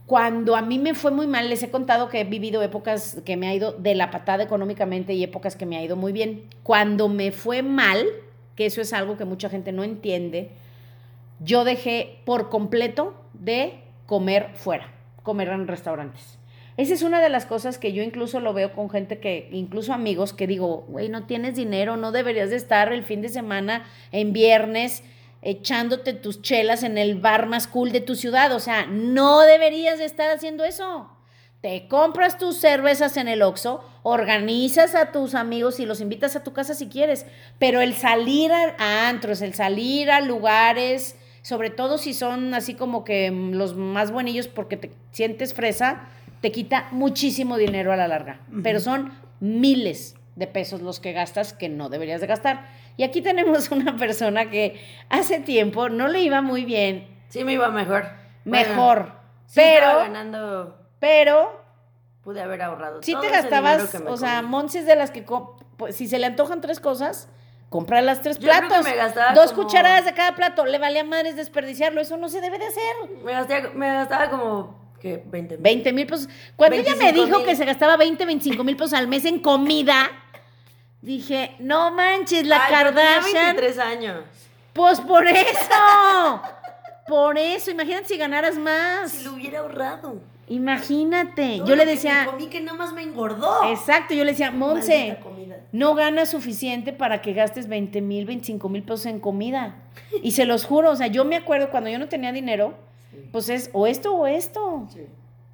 [0.04, 3.38] cuando a mí me fue muy mal, les he contado que he vivido épocas que
[3.38, 6.44] me ha ido de la patada económicamente y épocas que me ha ido muy bien.
[6.62, 8.06] Cuando me fue mal,
[8.54, 10.50] que eso es algo que mucha gente no entiende,
[11.40, 16.35] yo dejé por completo de comer fuera, comer en restaurantes.
[16.76, 19.94] Esa es una de las cosas que yo incluso lo veo con gente que, incluso
[19.94, 23.86] amigos, que digo, güey, no tienes dinero, no deberías de estar el fin de semana
[24.12, 25.02] en viernes
[25.42, 28.52] echándote tus chelas en el bar más cool de tu ciudad.
[28.52, 31.08] O sea, no deberías de estar haciendo eso.
[31.60, 36.44] Te compras tus cervezas en el Oxxo, organizas a tus amigos y los invitas a
[36.44, 37.26] tu casa si quieres,
[37.58, 43.04] pero el salir a, antros, el salir a lugares, sobre todo si son así como
[43.04, 46.08] que mm, los más buenillos porque te sientes fresa,
[46.46, 51.52] te quita muchísimo dinero a la larga, pero son miles de pesos los que gastas
[51.52, 52.68] que no deberías de gastar.
[52.96, 57.08] Y aquí tenemos una persona que hace tiempo no le iba muy bien.
[57.30, 58.04] Sí, me iba mejor.
[58.44, 59.10] Mejor.
[59.46, 61.64] Sí pero, estaba ganando, pero,
[62.22, 63.02] pude haber ahorrado.
[63.02, 64.40] si todo te gastabas, o sea.
[64.42, 65.24] Monsi es de las que,
[65.76, 67.28] pues, si se le antojan tres cosas,
[67.70, 68.84] compra las tres Yo creo que platos.
[68.86, 70.64] me gastaba Dos como- cucharadas de cada plato.
[70.64, 72.00] Le valía madres desperdiciarlo.
[72.00, 72.94] Eso no se debe de hacer.
[73.24, 75.22] me, gasté- me gastaba como, ¿qué?
[75.24, 75.62] 20 mil.
[75.62, 76.28] 20 mil pesos.
[76.56, 79.38] Cuando ella me 25 dijo que se gastaba 20, 25 mil pesos al mes en
[79.38, 80.10] comida,
[81.02, 83.56] dije, no manches, la Ay, tenía Kardashian.
[83.56, 84.20] 23 años.
[84.72, 86.42] Pues por eso.
[87.06, 87.70] por eso.
[87.70, 89.12] Imagínate si ganaras más.
[89.12, 90.20] Si lo hubiera ahorrado.
[90.48, 91.58] Imagínate.
[91.58, 93.64] Todo Yo le que decía, me comí que nada más me engordó.
[93.70, 95.18] exacto, yo le decía, Monse,
[95.72, 99.76] no ganas suficiente para que gastes 20 mil, 25 mil pesos en comida.
[100.22, 102.74] Y se los juro, o sea, yo me acuerdo cuando yo no tenía dinero,
[103.32, 104.86] pues es o esto o esto.
[104.92, 105.06] sí.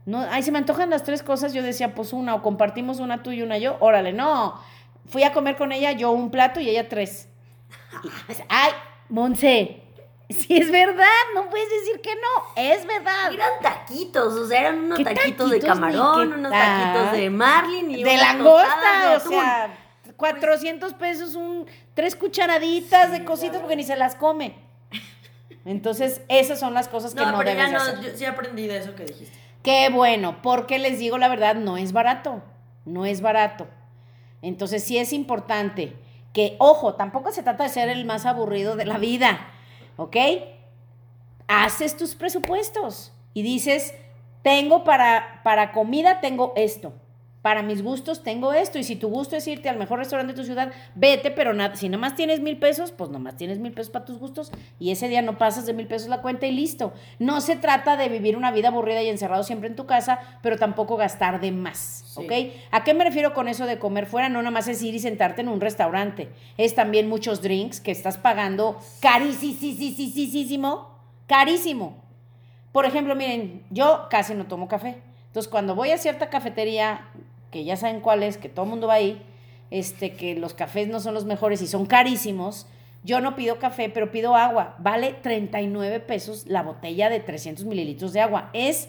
[0.04, 3.22] No, ay, se me antojan las tres cosas, yo decía, pues una, o compartimos una
[3.22, 4.60] tú y una yo, órale, no.
[5.06, 7.28] Fui a comer con ella, yo un plato y ella tres.
[8.02, 8.08] Y,
[8.48, 8.72] ay,
[9.08, 9.82] Monse,
[10.28, 13.32] si es verdad, no puedes decir que no, es verdad.
[13.32, 18.02] Eran taquitos, o sea, eran unos ¿Qué taquitos, de camarón, unos taquitos de marlin y
[18.02, 19.78] de langosta, de o sea,
[20.16, 24.56] 400 pesos, un, tres cucharaditas Sí, de cositas porque ni se las come.
[25.64, 28.00] Entonces, esas son las cosas que No, no, pero ya debes no, hacer.
[28.00, 29.36] yo sí aprendí de eso que dijiste.
[29.62, 32.42] Qué bueno, porque les digo la verdad, no es barato,
[32.84, 33.68] no es barato.
[34.42, 35.94] Entonces sí es importante
[36.32, 39.38] que, ojo, tampoco se trata de ser el más aburrido de la vida,
[39.96, 40.16] ¿ok?
[41.46, 43.94] Haces tus presupuestos y dices,
[44.42, 46.92] tengo para, para comida, tengo esto.
[47.42, 48.78] Para mis gustos tengo esto.
[48.78, 51.74] Y si tu gusto es irte al mejor restaurante de tu ciudad, vete, pero nada,
[51.74, 54.52] si nomás tienes mil pesos, pues nomás tienes mil pesos para tus gustos.
[54.78, 56.92] Y ese día no pasas de mil pesos la cuenta y listo.
[57.18, 60.56] No se trata de vivir una vida aburrida y encerrado siempre en tu casa, pero
[60.56, 62.04] tampoco gastar de más.
[62.06, 62.20] Sí.
[62.24, 62.32] ¿Ok?
[62.70, 64.28] ¿A qué me refiero con eso de comer fuera?
[64.28, 66.28] No nada más es ir y sentarte en un restaurante.
[66.58, 70.90] Es también muchos drinks que estás pagando carísimo,
[71.26, 72.02] carísimo.
[72.70, 75.02] Por ejemplo, miren, yo casi no tomo café.
[75.26, 77.08] Entonces, cuando voy a cierta cafetería,
[77.52, 79.22] que ya saben cuál es, que todo el mundo va ahí,
[79.70, 82.66] este, que los cafés no son los mejores y son carísimos,
[83.04, 84.74] yo no pido café, pero pido agua.
[84.78, 88.50] Vale 39 pesos la botella de 300 mililitros de agua.
[88.52, 88.88] Es,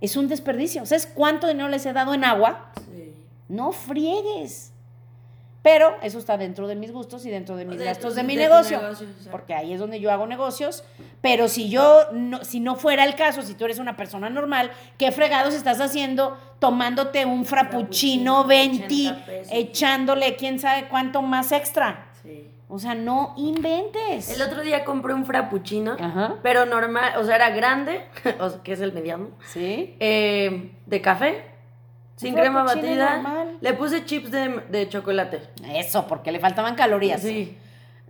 [0.00, 0.84] es un desperdicio.
[0.86, 2.70] ¿Sabes cuánto dinero les he dado en agua?
[2.94, 3.12] Sí.
[3.48, 4.72] No friegues.
[5.66, 8.36] Pero eso está dentro de mis gustos y dentro de mis De gastos de mi
[8.36, 8.80] negocio.
[9.32, 10.84] porque ahí es donde yo hago negocios.
[11.20, 14.70] Pero si yo, no, si no fuera el caso, si tú eres una persona normal,
[14.96, 19.52] ¿qué fregados estás haciendo tomándote un frappuccino Frappuccino, 20, 80 pesos.
[19.52, 22.10] echándole quién sabe cuánto más extra?
[22.22, 22.46] Sí.
[22.68, 24.30] O sea, no inventes.
[24.30, 26.36] El otro día compré un frappuccino, Ajá.
[26.44, 28.04] pero normal, o sea, era grande,
[28.62, 29.96] que es el mediano, ¿Sí?
[29.98, 31.44] eh, de café,
[32.16, 33.16] sin crema batida.
[33.18, 33.58] normal.
[33.60, 35.42] Le puse chips de, de chocolate.
[35.74, 37.20] Eso, porque le faltaban calorías.
[37.22, 37.56] Sí.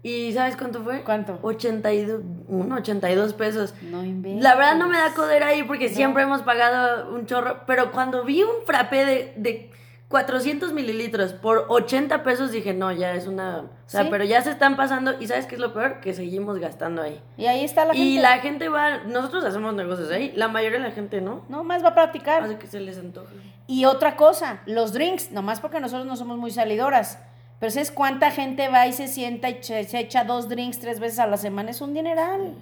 [0.03, 1.03] ¿Y sabes cuánto fue?
[1.03, 1.41] ¿Cuánto?
[1.43, 3.75] 82, un 82 pesos.
[3.83, 4.43] No inventes.
[4.43, 5.95] La verdad no me da codera ahí porque No.
[5.97, 9.71] siempre hemos pagado un chorro, pero cuando vi un frappé de, de
[10.09, 13.59] 400 mililitros por 80 pesos dije, no, ya es una...
[13.59, 14.09] O sea, Sí.
[14.11, 16.01] pero ya se están pasando y ¿sabes qué es lo peor?
[16.01, 17.21] Que seguimos gastando ahí.
[17.37, 18.07] Y ahí está la gente.
[18.09, 21.43] y la gente va, nosotros hacemos negocios ahí, la mayoría de la gente no.
[21.49, 22.45] No más va a practicar.
[22.45, 23.33] Hace que se les antoja.
[23.67, 27.19] Y otra cosa, los drinks, nomás porque nosotros no somos muy salidoras.
[27.59, 31.19] Pero ¿sabes cuánta gente va y se sienta y se echa dos drinks tres veces
[31.19, 31.71] a la semana?
[31.71, 32.55] Es un dineral.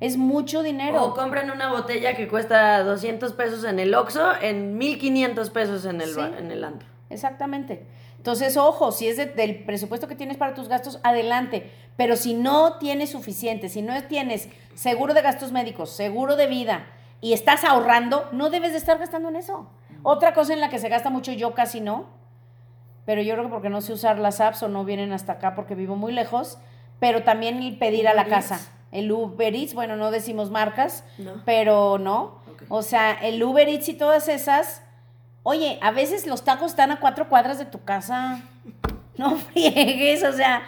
[0.00, 1.02] Es mucho dinero.
[1.04, 6.00] O compran una botella que cuesta 200 pesos en el Oxxo en 1500 pesos en
[6.00, 6.20] el, Sí.
[6.20, 6.88] en el antro.
[7.10, 7.84] Exactamente.
[8.16, 11.70] Entonces, ojo, si es de- del presupuesto que tienes para tus gastos, adelante.
[11.96, 16.86] Pero si no tienes suficiente, si no tienes seguro de gastos médicos, seguro de vida
[17.20, 19.68] y estás ahorrando, no debes de estar gastando en eso.
[20.04, 22.06] Otra cosa en la que se gasta mucho, yo casi no,
[23.04, 25.54] pero yo creo que porque no sé usar las apps o no vienen hasta acá
[25.56, 26.58] porque vivo muy lejos,
[27.00, 28.60] pero también el pedir a la casa.
[28.92, 31.42] El Uber Eats, bueno, no decimos marcas, ¿No?
[31.44, 32.38] pero no.
[32.68, 34.82] O sea, el Uber Eats y todas esas,
[35.42, 38.40] oye, a veces los tacos están a cuatro cuadras de tu casa.
[39.16, 40.62] No friegues, o sea,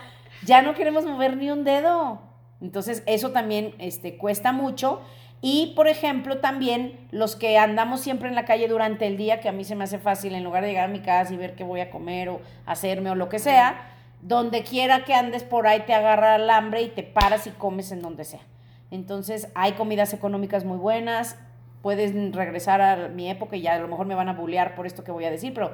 [0.44, 2.20] ya no queremos mover ni un dedo.
[2.61, 5.00] Entonces, eso también este, cuesta mucho.
[5.42, 9.48] Y, por ejemplo, también los que andamos siempre en la calle durante el día, que
[9.48, 11.54] a mí se me hace fácil, en lugar de llegar a mi casa y ver
[11.54, 13.89] qué voy a comer o hacerme o lo que sea,
[14.22, 17.92] donde quiera que andes por ahí te agarra el hambre y te paras y comes
[17.92, 18.40] en donde sea.
[18.90, 21.38] Entonces, hay comidas económicas muy buenas.
[21.83, 24.87] Puedes regresar a mi época y ya a lo mejor me van a bullear por
[24.87, 25.72] esto que voy a decir, pero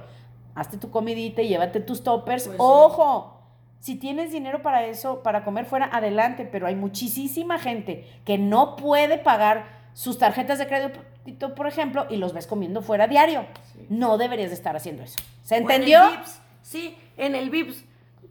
[0.55, 2.45] hazte tu comidita y llévate tus toppers.
[2.45, 2.63] Pues sí.
[2.63, 3.33] ¡Ojo!
[3.79, 8.77] Si tienes dinero para eso, para comer fuera, adelante, pero hay muchísima gente que no
[8.77, 13.47] puede pagar sus tarjetas de crédito, por ejemplo, y los ves comiendo fuera diario.
[13.73, 13.87] Sí.
[13.89, 15.17] No deberías de estar haciendo eso.
[15.43, 16.11] ¿Se O en el entendió?
[16.11, 16.41] Vips.
[16.63, 17.85] Sí, en el Vips.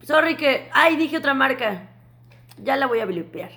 [0.04, 0.70] Sorry que.
[0.74, 1.90] Ay, dije otra marca.
[2.62, 3.52] Ya la voy a blipear.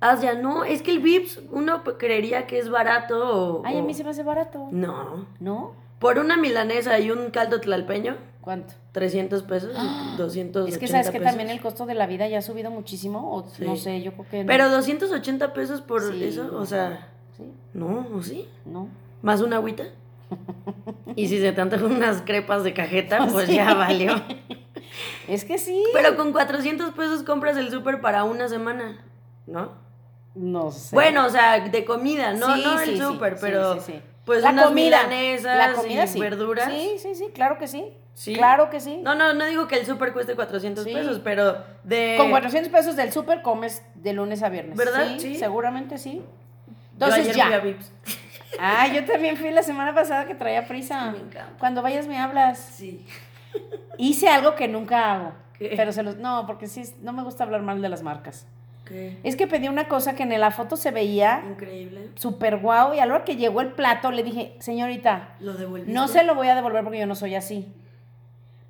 [0.00, 3.62] Asia, no, es que el Vips uno creería que es barato o.
[3.66, 4.68] Ay, a o- mí se me hace barato.
[4.70, 5.26] No.
[5.40, 5.72] ¿No?
[5.98, 8.74] Por una milanesa y un caldo tlalpeño, ¿Cuánto?
[8.92, 9.72] 300 pesos,
[10.18, 11.26] 280 Es que sabes que pesos.
[11.28, 13.64] también el costo de la vida ya ha subido muchísimo, o Sí.
[13.64, 14.46] no sé, yo creo que no.
[14.46, 18.46] Pero 280 pesos por Sí, eso, o sea, Sí, no, ¿o sí?
[18.66, 18.88] no.
[19.22, 19.84] Más una agüita.
[21.16, 24.14] y si se te antojan unas crepas de cajeta, pues ya valió.
[25.28, 25.82] Es que sí.
[25.92, 29.04] Pero con 400 pesos compras el súper para una semana,
[29.46, 29.72] ¿no?
[30.34, 30.94] No sé.
[30.94, 33.78] Bueno, o sea, de comida, no, Sí, no el sí, súper, sí, pero
[34.24, 36.20] pues la unas comida, milanesas la comida y sí.
[36.20, 36.72] verduras.
[36.72, 37.92] Sí, sí, sí, claro que sí.
[38.14, 38.34] Sí.
[38.34, 39.00] Claro que sí.
[39.02, 40.92] No, no, no digo que el súper cueste 400 Sí.
[40.94, 42.14] pesos, pero de...
[42.16, 44.76] Con 400 pesos del súper comes de lunes a viernes.
[44.76, 45.06] ¿Verdad?
[45.14, 45.36] Sí, Sí.
[45.36, 46.22] seguramente sí.
[46.66, 47.58] Yo Entonces ayer fui a ya.
[47.58, 47.92] Vips.
[48.58, 51.10] Ah, yo también fui la semana pasada que traía prisa.
[51.10, 51.48] Me encanta.
[51.58, 52.58] Cuando vayas me hablas.
[52.58, 53.04] Sí.
[53.98, 55.32] Hice algo que nunca hago.
[55.58, 55.72] ¿Qué?
[55.76, 58.46] Pero se los no, porque sí no me gusta hablar mal de las marcas.
[58.84, 62.10] Qué Es que pedí una cosa que en la foto se veía increíble.
[62.16, 65.54] súper guau y a la hora que llegó el plato le dije, "Señorita, Lo.
[65.86, 67.72] No se lo voy a devolver porque yo no soy así.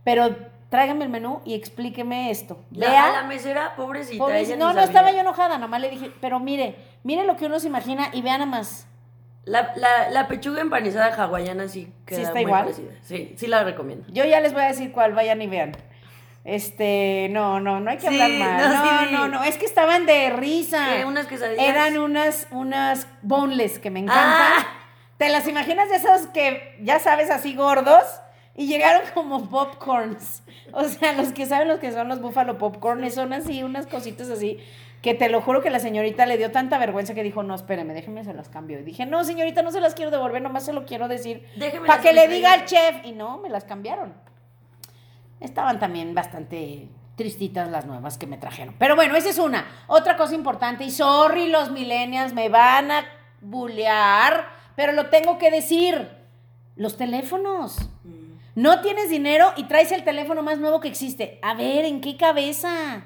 [0.04, 0.36] Pero
[0.68, 2.58] tráigame el menú y explíqueme esto.
[2.70, 3.06] La, Vea.
[3.06, 4.36] a la mesera, pobrecita.
[4.36, 7.58] ella no, no estaba yo enojada, nomás le dije, pero mire, mire lo que uno
[7.58, 8.86] se imagina y vea nada más.
[9.46, 12.62] La, la, la pechuga empanizada hawaiana sí queda está muy igual?
[12.64, 12.92] parecida.
[13.02, 14.06] Sí, sí la recomiendo.
[14.08, 15.72] Yo ya les voy a decir cuál, vayan y vean.
[16.44, 18.60] Este, no, no, no hay que Sí, hablar mal.
[18.62, 19.30] no, No, sí, no, sí.
[19.30, 20.86] no, es que estaban de risa.
[20.94, 21.04] ¿Qué?
[21.04, 21.64] ¿Unas quesadillas?
[21.64, 24.52] Eran unas, unas boneless que me encantan.
[24.58, 24.66] Ah.
[25.16, 28.04] ¿Te las imaginas de esos que, ya sabes, así gordos?
[28.56, 30.42] Y llegaron como popcorns.
[30.72, 34.28] O sea, los que saben los que son los búfalo popcorns son así, unas cositas
[34.28, 34.58] así,
[35.04, 37.92] que te lo juro que la señorita le dio tanta vergüenza que dijo, no, espéreme,
[37.92, 38.80] déjeme, se las cambio.
[38.80, 41.46] Y dije, no, señorita, no se las quiero devolver, nomás se lo quiero decir.
[41.56, 43.04] Déjeme Para que le diga al chef.
[43.04, 44.14] Y no, me las cambiaron.
[45.40, 48.76] Estaban también bastante tristitas las nuevas que me trajeron.
[48.78, 49.66] Pero bueno, esa es una.
[49.88, 53.04] Otra cosa importante, y sorry, los millennials me van a
[53.42, 56.08] bullear, pero lo tengo que decir.
[56.76, 57.76] Los teléfonos.
[58.04, 58.38] Mm.
[58.54, 61.38] No tienes dinero y traes el teléfono más nuevo que existe.
[61.42, 63.04] A ver, ¿en qué cabeza?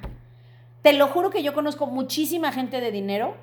[0.89, 3.35] Te lo juro que yo conozco muchísima gente de dinero.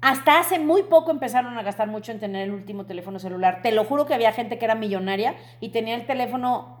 [0.00, 3.58] Hasta hace muy poco empezaron a gastar mucho en tener el último teléfono celular.
[3.60, 6.78] Te lo juro que había gente que era millonaria y tenía el teléfono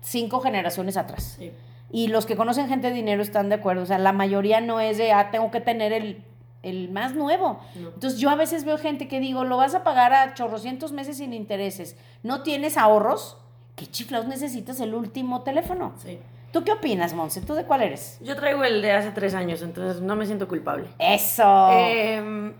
[0.00, 1.36] cinco generaciones atrás.
[1.38, 1.52] Sí.
[1.90, 3.82] Y los que conocen gente de dinero están de acuerdo.
[3.82, 6.24] O sea, la mayoría no es de, ah, tengo que tener el,
[6.62, 7.60] el más nuevo.
[7.74, 7.88] No.
[7.90, 11.18] Entonces yo a veces veo gente que digo, lo vas a pagar a chorrocientos meses
[11.18, 11.98] sin intereses.
[12.22, 13.36] No tienes ahorros.
[13.76, 15.92] ¿Qué chiflados necesitas el último teléfono?
[15.98, 16.18] Sí.
[16.52, 17.40] ¿Tú qué opinas, Monse?
[17.40, 18.18] ¿Tú de cuál eres?
[18.20, 20.86] Yo traigo el de hace tres años, entonces no me siento culpable.
[20.98, 21.70] Eso.
[21.72, 22.52] Em,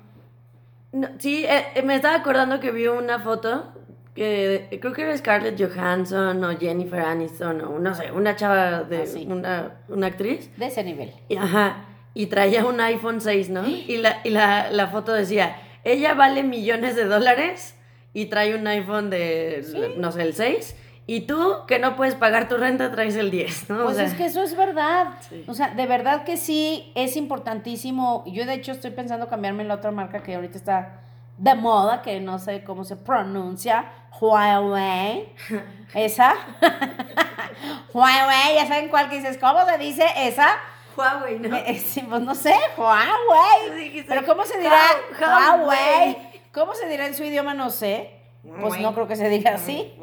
[0.92, 3.72] no, sí, eh, eh, me estaba acordando que vi una foto
[4.14, 9.02] que creo que era Scarlett Johansson o Jennifer Aniston o no sé, una chava de
[9.02, 9.26] Ah, sí.
[9.28, 10.50] una, una actriz.
[10.58, 11.12] de ese nivel.
[11.28, 13.66] Y, ajá, y traía un iPhone 6, ¿no?
[13.66, 17.74] Y la, y la, la foto decía, ella vale millones de dólares
[18.14, 20.76] y trae un iPhone de, no sé, el 6.
[21.14, 23.80] Y tú, que no puedes pagar tu renta, traes el 10, ¿no?
[23.80, 25.08] O Pues sea, es que eso es verdad.
[25.28, 25.44] Sí.
[25.46, 28.24] O sea, de verdad que sí es importantísimo.
[28.26, 31.00] Yo de hecho estoy pensando cambiarme la otra marca que ahorita está
[31.36, 33.84] de moda, que no sé cómo se pronuncia,
[34.18, 35.28] Huawei.
[35.94, 36.32] Esa.
[37.92, 40.56] Huawei, ya saben cuál que dices, ¿cómo se dice esa?
[40.96, 41.54] Huawei, ¿no?
[41.56, 44.04] Eh, pues no sé, Huawei.
[44.08, 44.80] Pero ¿cómo se dirá
[45.20, 45.60] Hua- Huawei.
[45.60, 46.16] Huawei?
[46.52, 47.52] ¿Cómo se dirá en su idioma?
[47.54, 48.21] No sé.
[48.42, 49.94] Pues no creo que se diga así.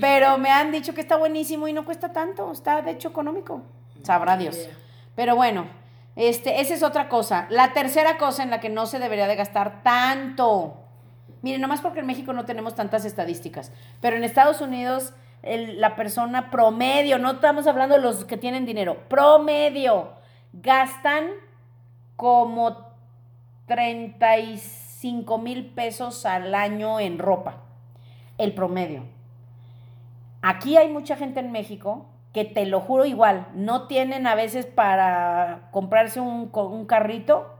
[0.00, 2.50] Pero me han dicho que está buenísimo y no cuesta tanto.
[2.50, 3.62] Está de hecho económico.
[4.02, 4.68] Sabrá Dios.
[5.14, 5.66] Pero bueno,
[6.16, 7.46] este, esa es otra cosa.
[7.50, 10.76] La tercera cosa en la que no se debería de gastar tanto.
[11.42, 13.70] Miren, nomás porque en México no tenemos tantas estadísticas.
[14.00, 18.96] Pero en Estados Unidos, la persona promedio, no estamos hablando de los que tienen dinero,
[19.08, 20.12] promedio,
[20.52, 21.28] gastan
[22.16, 22.88] como
[25.00, 27.56] 35 mil pesos al año en ropa.
[28.36, 29.04] El promedio.
[30.42, 34.66] Aquí hay mucha gente en México que te lo juro igual, no tienen a veces
[34.66, 37.54] para comprarse un, un carrito,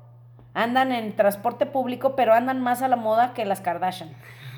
[0.53, 4.11] andan en transporte público, pero andan más a la moda que las Kardashian.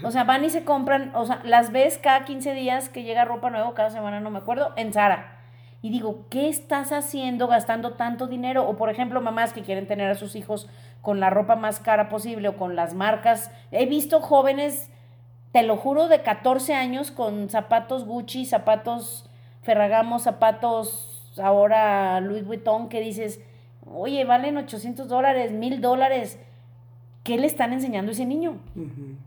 [0.02, 3.24] O sea, van y se compran, o sea, las ves cada 15 días que llega
[3.24, 5.36] ropa nueva, cada semana, no me acuerdo, en Zara.
[5.82, 8.68] Y digo, ¿qué estás haciendo gastando tanto dinero?
[8.68, 10.68] O por ejemplo, mamás que quieren tener a sus hijos
[11.02, 13.50] con la ropa más cara posible o con las marcas.
[13.70, 14.90] He visto jóvenes,
[15.52, 19.30] te lo juro, de 14 años con zapatos Gucci, zapatos
[19.62, 23.40] Ferragamo, zapatos ahora Louis Vuitton, que dices,
[23.86, 26.38] oye, valen 800 dólares, 1000 dólares.
[27.22, 28.56] ¿Qué le están enseñando a ese niño?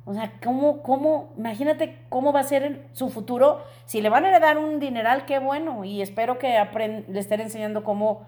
[0.05, 3.61] O sea, ¿cómo, cómo, imagínate cómo va a ser su futuro?
[3.85, 6.57] Si le van a heredar un dineral, qué bueno, y espero que
[7.07, 8.25] le estén enseñando cómo,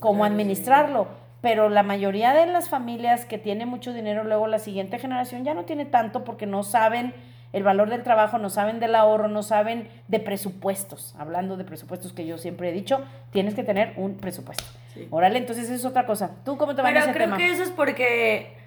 [0.00, 1.06] cómo administrarlo.
[1.42, 5.52] Pero la mayoría de las familias que tienen mucho dinero, luego la siguiente generación ya
[5.52, 7.12] no tiene tanto porque no saben
[7.52, 11.14] el valor del trabajo, no saben del ahorro, no saben de presupuestos.
[11.18, 14.64] Hablando de presupuestos que yo siempre he dicho, tienes que tener un presupuesto.
[15.10, 16.30] Órale, entonces eso es otra cosa.
[16.44, 17.12] ¿Tú cómo te va a ese tema?
[17.12, 18.62] Pero creo que eso es porque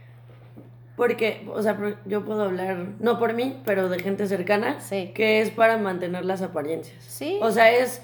[0.96, 5.12] porque, o sea, yo puedo hablar, no por mí, pero de gente cercana, sí.
[5.14, 7.04] que es para mantener las apariencias.
[7.04, 7.38] Sí.
[7.42, 8.02] O sea, es,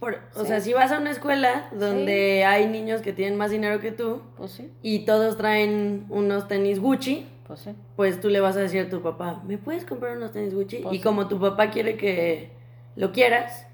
[0.00, 3.80] por, o sea, si vas a una escuela donde hay niños que tienen más dinero
[3.80, 8.60] que tú, pues y todos traen unos tenis Gucci, pues, pues, tú le vas a
[8.60, 10.78] decir a tu papá, ¿me puedes comprar unos tenis Gucci?
[10.78, 12.50] Pues y como tu papá quiere que
[12.96, 13.66] lo quieras,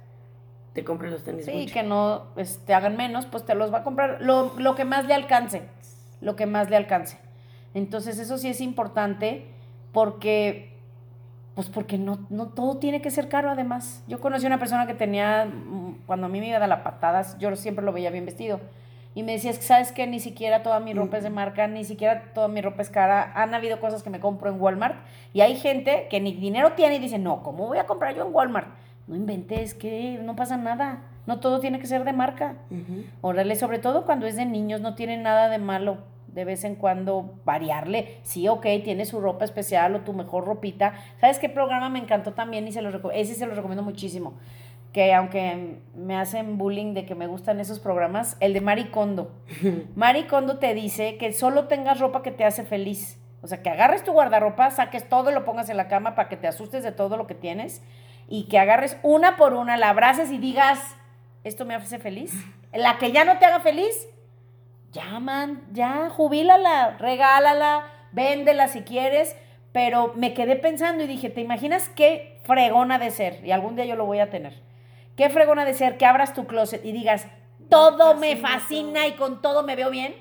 [0.72, 1.68] te compre los tenis Gucci.
[1.68, 4.74] Sí, que no pues, te hagan menos, pues te los va a comprar lo, lo
[4.74, 5.62] que más le alcance,
[6.20, 7.18] lo que más le alcance.
[7.72, 9.46] Entonces eso sí es importante
[9.92, 10.75] porque,
[11.56, 14.04] pues porque no, no todo tiene que ser caro además.
[14.06, 16.68] Yo conocí a una persona que tenía, mm, cuando a mí me iba a dar
[16.68, 18.60] la patadas, yo siempre lo veía bien vestido.
[19.14, 21.66] Y me decía, es que sabes que ni siquiera toda mi ropa es de marca,
[21.66, 23.32] ni siquiera toda mi ropa es cara.
[23.34, 24.96] Han habido cosas que me compro en Walmart
[25.32, 28.26] y hay gente que ni dinero tiene y dice, no, ¿cómo voy a comprar yo
[28.26, 28.68] en Walmart?
[29.06, 31.04] No inventes, que no pasa nada.
[31.24, 32.56] No todo tiene que ser de marca.
[33.22, 35.96] Órale, sobre todo cuando es de niños, no tiene nada de malo
[36.36, 38.18] de vez en cuando variarle.
[38.22, 40.92] Sí, ok, tiene su ropa especial o tu mejor ropita.
[41.18, 44.34] ¿Sabes qué programa me encantó también y se lo ese se lo recomiendo muchísimo?
[44.92, 49.32] Que aunque me hacen bullying de que me gustan esos programas, el de Maricondo.
[49.96, 53.18] Maricondo te dice que solo tengas ropa que te hace feliz.
[53.40, 56.28] O sea, que agarres tu guardarropa, saques todo y lo pongas en la cama para
[56.28, 57.82] que te asustes de todo lo que tienes
[58.28, 60.96] y que agarres una por una, la abraces y digas,
[61.44, 62.34] esto me hace feliz.
[62.74, 64.06] La que ya no te haga feliz,
[64.96, 69.36] llaman, ya, jubílala, regálala, véndela si quieres.
[69.72, 73.44] Pero me quedé pensando y dije, ¿te imaginas qué fregona de ser?
[73.44, 74.54] Y algún día yo lo voy a tener.
[75.16, 77.26] Qué fregona de ser que abras tu closet y digas,
[77.68, 80.14] todo me fascina, y con todo me veo bien.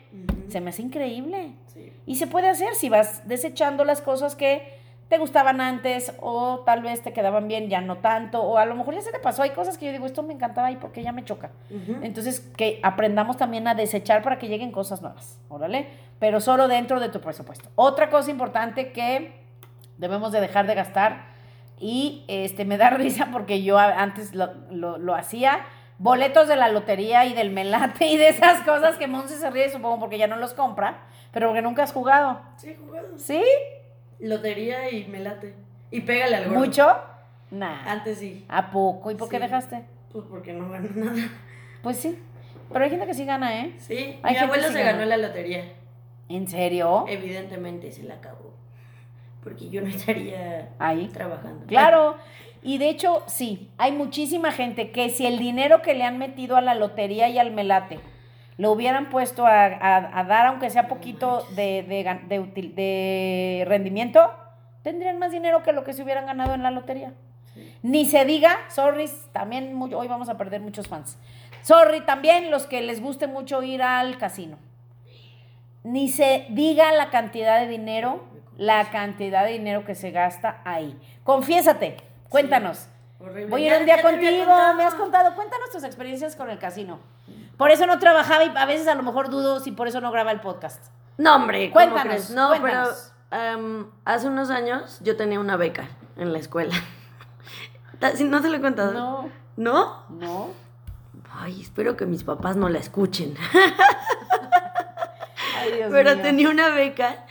[0.49, 1.53] Se me hace increíble.
[2.05, 4.77] Y se puede hacer si vas desechando las cosas que
[5.09, 8.75] te gustaban antes o tal vez te quedaban bien, ya no tanto, o a lo
[8.75, 9.43] mejor ya se te pasó.
[9.43, 11.51] Hay cosas que yo digo, esto me encantaba y porque ya me choca.
[12.01, 15.87] Entonces, que aprendamos también a desechar para que lleguen cosas nuevas, órale,
[16.19, 17.69] pero solo dentro de tu presupuesto.
[17.75, 19.43] Otra cosa importante que
[19.97, 21.35] debemos de dejar de gastar
[21.79, 25.65] y este me da risa porque yo antes lo, lo, hacía.
[25.97, 29.69] Boletos de la lotería y del melate y de esas cosas que Monse se ríe,
[29.69, 32.41] supongo, porque ya no los compra, pero porque nunca has jugado.
[32.57, 33.07] Sí, he jugado.
[33.17, 33.41] ¿Sí?
[34.19, 35.53] Lotería y me late.
[35.91, 36.59] Y pégale al gordo.
[36.59, 36.97] ¿Mucho?
[37.51, 37.91] Nah.
[37.91, 38.45] Antes sí.
[38.47, 39.11] ¿A poco?
[39.11, 39.83] ¿Y por qué dejaste?
[40.11, 41.29] Pues porque no gano nada.
[41.81, 42.17] Pues sí.
[42.71, 43.73] Pero hay gente que sí gana, ¿eh?
[43.77, 44.19] Sí.
[44.23, 45.63] Mi abuelo se ganó la lotería.
[46.29, 47.05] ¿En serio?
[47.07, 48.53] Evidentemente se la acabó.
[49.43, 51.65] Porque yo no estaría ahí trabajando.
[51.67, 52.17] Claro.
[52.63, 56.57] Y de hecho, sí, hay muchísima gente que si el dinero que le han metido
[56.57, 57.99] a la lotería y al melate
[58.57, 59.69] lo hubieran puesto a,
[60.27, 64.31] dar, aunque sea poquito de, de, rendimiento,
[64.81, 67.13] tendrían más dinero que lo que se hubieran ganado en la lotería.
[67.83, 71.17] Ni se diga, sorry, también hoy vamos a perder muchos fans.
[71.61, 74.57] Sorry, también los que les guste mucho ir al casino.
[75.83, 78.23] Ni se diga la cantidad de dinero,
[78.57, 80.97] la cantidad de dinero que se gasta ahí.
[81.23, 81.97] Confiésate,
[82.29, 82.87] cuéntanos.
[83.49, 86.99] Voy a ir un día contigo, me has contado, cuéntanos tus experiencias con el casino.
[87.57, 90.11] Por eso no trabajaba y a veces a lo mejor dudo si por eso no
[90.11, 90.85] graba el podcast.
[91.17, 92.29] No, hombre, cuéntanos.
[92.31, 92.83] No, pero
[93.31, 95.87] em, hace unos años yo tenía una beca
[96.17, 96.75] en la escuela.
[98.19, 98.91] No te lo he contado.
[98.91, 100.03] No, ¿No?
[100.09, 100.49] no.
[101.33, 103.35] Ay, espero que mis papás no la escuchen.
[105.57, 106.21] Ay, Dios Pero mío.
[106.21, 107.25] tenía una beca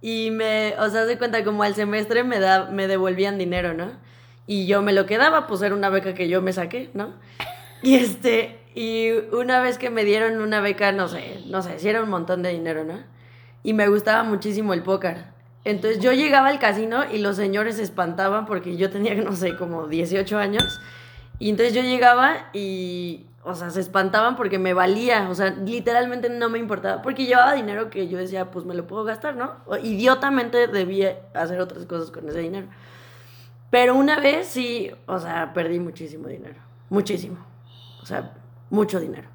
[0.00, 3.92] y me, o sea, se cuenta como al semestre me da, me devolvían dinero, ¿no?
[4.46, 7.12] Y yo me lo quedaba, pues era una beca que yo me saqué, ¿no?
[7.82, 11.88] Y este, y una vez que me dieron una beca, no sé, no sé, si
[11.88, 12.98] era un montón de dinero, ¿no?
[13.62, 15.24] Y me gustaba muchísimo el póker.
[15.64, 19.56] Entonces yo llegaba al casino y los señores se espantaban porque yo tenía, no sé,
[19.56, 20.80] como 18 años.
[21.38, 26.28] Y entonces yo llegaba y, o sea, se espantaban porque me valía, o sea, literalmente
[26.30, 29.52] no me importaba, porque llevaba dinero que yo decía, pues me lo puedo gastar, ¿no?
[29.66, 32.66] O- idiotamente debía hacer otras cosas con ese dinero.
[33.70, 36.56] Pero una vez sí, o sea, perdí muchísimo dinero,
[36.88, 37.36] muchísimo,
[38.02, 38.32] o sea,
[38.70, 39.28] mucho dinero.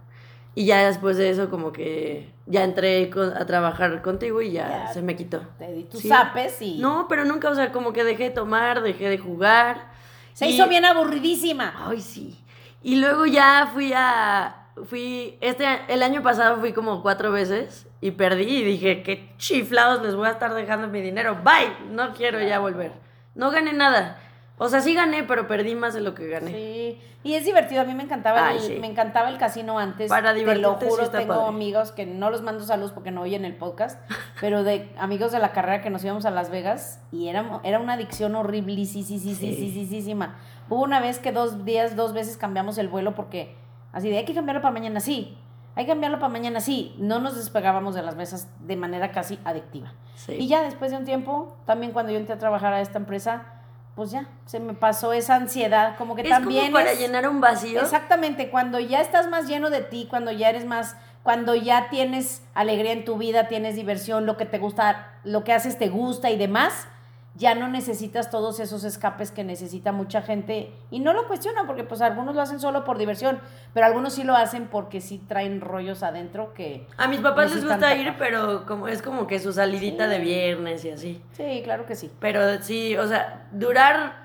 [0.55, 4.67] Y ya después de eso como que ya entré con- a trabajar contigo y ya,
[4.85, 4.93] Ya.
[4.93, 5.41] se me quitó.
[5.57, 6.07] Te di tus Sí.
[6.09, 6.77] zapes y.
[6.77, 9.91] No, pero nunca, o sea, como que dejé de tomar, dejé de jugar.
[10.33, 11.73] Se Y- hizo bien aburridísima.
[11.87, 12.39] Ay, sí.
[12.83, 14.59] Y luego ya fui a.
[14.85, 15.37] Fui.
[15.41, 20.15] Este, el año pasado fui como cuatro veces y perdí y dije, qué chiflados les
[20.15, 21.37] voy a estar dejando mi dinero.
[21.43, 21.91] Bye.
[21.91, 22.91] No quiero ya volver.
[23.35, 24.19] No gané nada.
[24.57, 26.51] O sea, sí gané, pero perdí más de lo que gané.
[26.51, 28.77] Sí, y es divertido, a mí me encantaba, Ay, el, sí.
[28.79, 30.09] me encantaba el casino antes.
[30.09, 31.47] Para Te lo sí juro, está tengo padre.
[31.49, 33.99] amigos que no los mando saludos porque no oyen el podcast,
[34.41, 37.79] pero de amigos de la carrera que nos íbamos a Las Vegas y era, era
[37.79, 39.71] una adicción horrible, sí, sí, sí, sí, sí, Sí.
[39.73, 40.35] sí, sí, sí, ma.
[40.69, 43.55] Hubo una vez que dos días, dos veces cambiamos el vuelo porque
[43.91, 45.37] así de hay que cambiarlo para mañana, sí.
[45.75, 46.95] Hay que cambiarlo para mañana, sí.
[46.99, 49.93] No nos despegábamos de las mesas de manera casi adictiva.
[50.15, 50.33] Sí.
[50.33, 53.52] Y ya después de un tiempo, también cuando yo entré a trabajar a esta empresa,
[53.95, 57.27] pues ya, se me pasó esa ansiedad, como que es también como para es- llenar
[57.29, 57.81] un vacío.
[57.81, 62.41] Exactamente, cuando ya estás más lleno de ti, cuando ya eres más, cuando ya tienes
[62.53, 66.29] alegría en tu vida, tienes diversión, lo que te gusta, lo que haces te gusta
[66.31, 66.87] y demás,
[67.35, 71.83] ya no necesitas todos esos escapes que necesita mucha gente y no lo cuestionan porque
[71.83, 73.39] pues algunos lo hacen solo por diversión,
[73.73, 77.63] pero algunos sí lo hacen porque sí traen rollos adentro que A mis papás les
[77.63, 77.97] gusta tapar.
[77.97, 80.09] ir, pero como es como que su salidita Sí.
[80.11, 81.21] de viernes y así.
[81.31, 82.11] sí, claro que sí.
[82.19, 84.21] Pero sí, o sea, durar,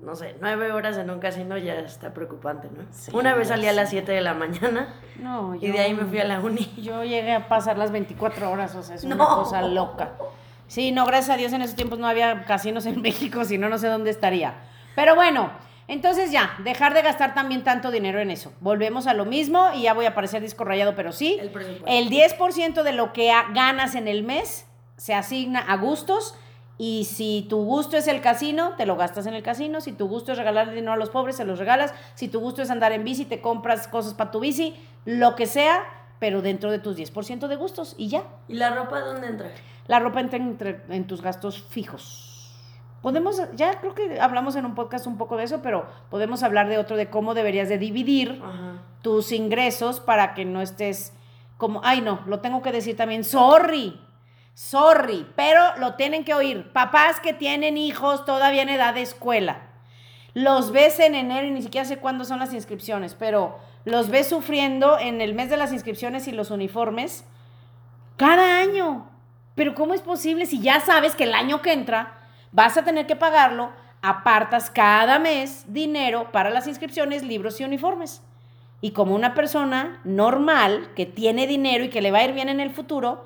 [0.00, 2.84] no sé, nueve horas en un casino ya está preocupante, ¿no?
[2.92, 3.90] Sí, Una vez salí a las.
[3.90, 6.72] 7 de la mañana No, y de ahí me fui a la uni.
[6.76, 10.12] Yo llegué a pasar las 24 horas, o sea, es una cosa loca.
[10.74, 13.68] Sí, no, gracias a Dios en esos tiempos no había casinos en México, si no,
[13.68, 14.54] no sé dónde estaría.
[14.96, 15.52] Pero bueno,
[15.86, 18.52] entonces ya, dejar de gastar también tanto dinero en eso.
[18.58, 21.38] Volvemos a lo mismo y ya voy a parecer disco rayado, pero sí.
[21.40, 21.86] El presupuesto.
[21.86, 24.66] El 10% de lo que ganas en el mes
[24.96, 26.34] se asigna a gustos
[26.76, 29.80] y si tu gusto es el casino, te lo gastas en el casino.
[29.80, 31.94] Si tu gusto es regalar dinero a los pobres, se los regalas.
[32.16, 35.46] Si tu gusto es andar en bici, te compras cosas para tu bici, lo que
[35.46, 35.84] sea,
[36.24, 38.22] pero dentro de tus 10% de gustos y ya.
[38.48, 39.50] ¿Y la ropa dónde entra?
[39.88, 42.50] La ropa entra entre- en tus gastos fijos.
[43.02, 46.70] Podemos, ya creo que hablamos en un podcast un poco de eso, pero podemos hablar
[46.70, 48.80] de otro, de cómo deberías de dividir Ajá.
[49.02, 51.12] tus ingresos para que no estés
[51.58, 54.00] como, ay no, lo tengo que decir también, sorry,
[54.54, 56.72] sorry, pero lo tienen que oír.
[56.72, 59.58] Papás que tienen hijos todavía en edad de escuela,
[60.32, 64.28] los ves en enero y ni siquiera sé cuándo son las inscripciones, pero los ves
[64.28, 67.24] sufriendo en el mes de las inscripciones y los uniformes
[68.16, 69.10] cada año.
[69.54, 72.18] Pero ¿cómo es posible si ya sabes que el año que entra
[72.52, 73.70] vas a tener que pagarlo?
[74.02, 78.22] Apartas cada mes dinero para las inscripciones, libros y uniformes.
[78.80, 82.48] Y como una persona normal que tiene dinero y que le va a ir bien
[82.48, 83.24] en el futuro,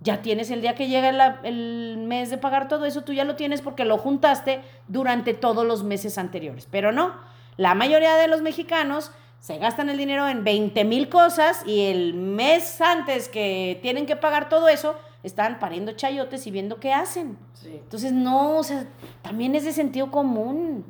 [0.00, 3.36] ya tienes el día que llega el mes de pagar todo eso, tú ya lo
[3.36, 6.66] tienes porque lo juntaste durante todos los meses anteriores.
[6.70, 7.14] Pero no,
[7.56, 12.14] la mayoría de los mexicanos se gastan el dinero en 20 mil cosas y el
[12.14, 17.38] mes antes que tienen que pagar todo eso, están pariendo chayotes y viendo qué hacen.
[17.54, 17.70] Sí.
[17.72, 18.86] Entonces, no, o sea,
[19.22, 20.84] también es de sentido común.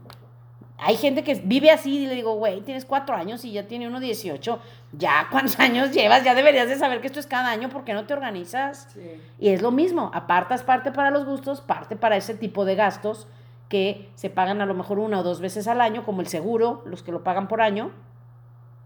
[0.80, 3.88] Hay gente que vive así y le digo, güey, tienes cuatro años y ya tiene
[3.88, 4.60] uno 18.
[4.92, 6.24] Ya, ¿cuántos años llevas?
[6.24, 8.88] Ya deberías de saber que esto es cada año, ¿por qué no te organizas?
[8.94, 9.20] Sí.
[9.38, 13.26] Y es lo mismo, apartas parte para los gustos, parte para ese tipo de gastos
[13.68, 16.82] que se pagan a lo mejor una o dos veces al año, como el seguro,
[16.86, 17.92] los que lo pagan por año,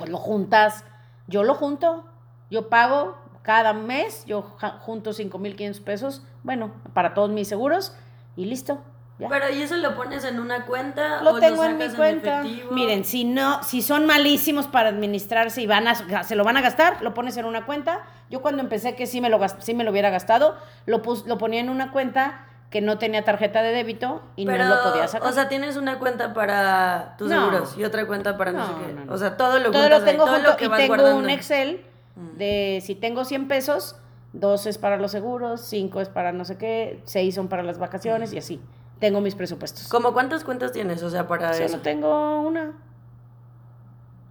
[0.03, 0.85] pues lo juntas.
[1.29, 2.05] Yo lo junto,
[2.51, 4.43] yo pago cada mes, yo
[4.81, 7.95] junto 5.500 pesos, bueno, para todos mis seguros
[8.35, 8.81] y listo.
[9.21, 9.29] ya.
[9.29, 12.43] Pero ¿y eso lo pones en una cuenta o Lo tengo en mi cuenta.
[12.73, 16.63] Miren, si no, si son malísimos para administrarse y van a, se lo van a
[16.63, 18.01] gastar, lo pones en una cuenta.
[18.29, 21.39] Yo cuando empecé que sí me lo, sí me lo hubiera gastado, lo, pus- lo
[21.39, 25.07] ponía en una cuenta que no tenía tarjeta de débito y Pero, no lo podía
[25.07, 25.29] sacar.
[25.29, 27.39] O sea, tienes una cuenta para tus No.
[27.45, 28.93] seguros y otra cuenta para no, No, sé qué.
[28.95, 29.13] no.
[29.13, 31.19] O sea, todo lo todo lo ahí, tengo todo junto lo que y tengo guardando.
[31.19, 31.85] un Excel
[32.17, 32.37] Mm.
[32.39, 33.97] de si tengo 100 pesos,
[34.33, 37.79] dos es para los seguros, cinco es para no sé qué, seis son para las
[37.79, 38.61] vacaciones y así.
[38.99, 39.89] Tengo mis presupuestos.
[39.89, 41.03] ¿Cómo cuántas cuentas tienes?
[41.03, 41.79] O sea, para Solo eso.
[41.81, 42.73] tengo una.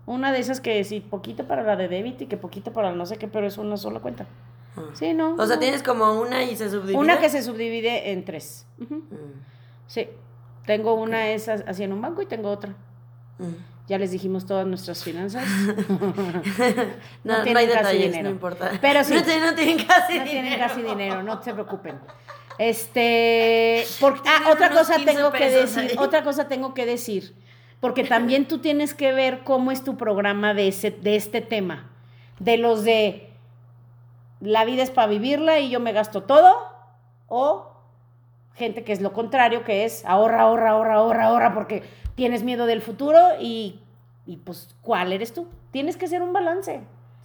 [0.08, 3.06] Una de esas que sí, poquito para la de débito y que poquito para no
[3.06, 4.26] sé qué, pero es una sola cuenta.
[4.78, 4.82] Ah.
[4.93, 5.36] Sí, no.
[5.36, 5.59] O sea, no.
[5.59, 6.97] tienes como una y se subdivide.
[6.97, 8.65] Una que se subdivide en tres.
[8.78, 8.95] Mm,
[9.88, 10.07] Sí.
[10.65, 12.76] Tengo una esa así en un banco y tengo otra.
[13.39, 13.45] mm.
[13.88, 15.43] Ya les dijimos todas nuestras finanzas.
[17.24, 18.24] No, no, tienen hay casi detalles, dinero.
[18.24, 18.72] no importa.
[18.82, 19.13] Pero sí.
[19.15, 20.67] No, tienen- no tienen casi No tienen dinero.
[20.67, 21.99] casi dinero, no se preocupen.
[22.57, 25.95] Este, porque, ah, Tienen otra cosa 15 tengo que decir, ahí.
[25.97, 27.36] otra cosa tengo que decir,
[27.80, 31.89] porque también tú tienes que ver cómo es tu programa de ese, de este tema,
[32.39, 33.30] de los de
[34.42, 36.54] la vida es para vivirla y yo me gasto todo,
[37.28, 37.68] o
[38.56, 41.84] gente que es lo contrario, que es ahorra, ahorra, ahorra, ahorra, ahorra, porque
[42.16, 43.80] tienes miedo del futuro y,
[44.26, 45.48] y pues, ¿cuál eres tú?
[45.72, 46.82] Tienes que ser un balance.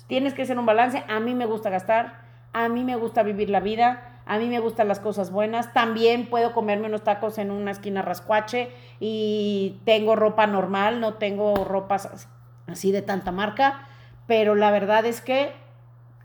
[0.06, 1.02] Tienes que ser un balance.
[1.08, 2.20] A mí me gusta gastar,
[2.52, 5.72] a mí me gusta vivir la vida, a mí me gustan las cosas buenas.
[5.72, 11.64] También puedo comerme unos tacos en una esquina rascuache y tengo ropa normal, no tengo
[11.64, 12.28] ropas as-
[12.68, 13.80] así de tanta marca,
[14.28, 15.52] pero la verdad es que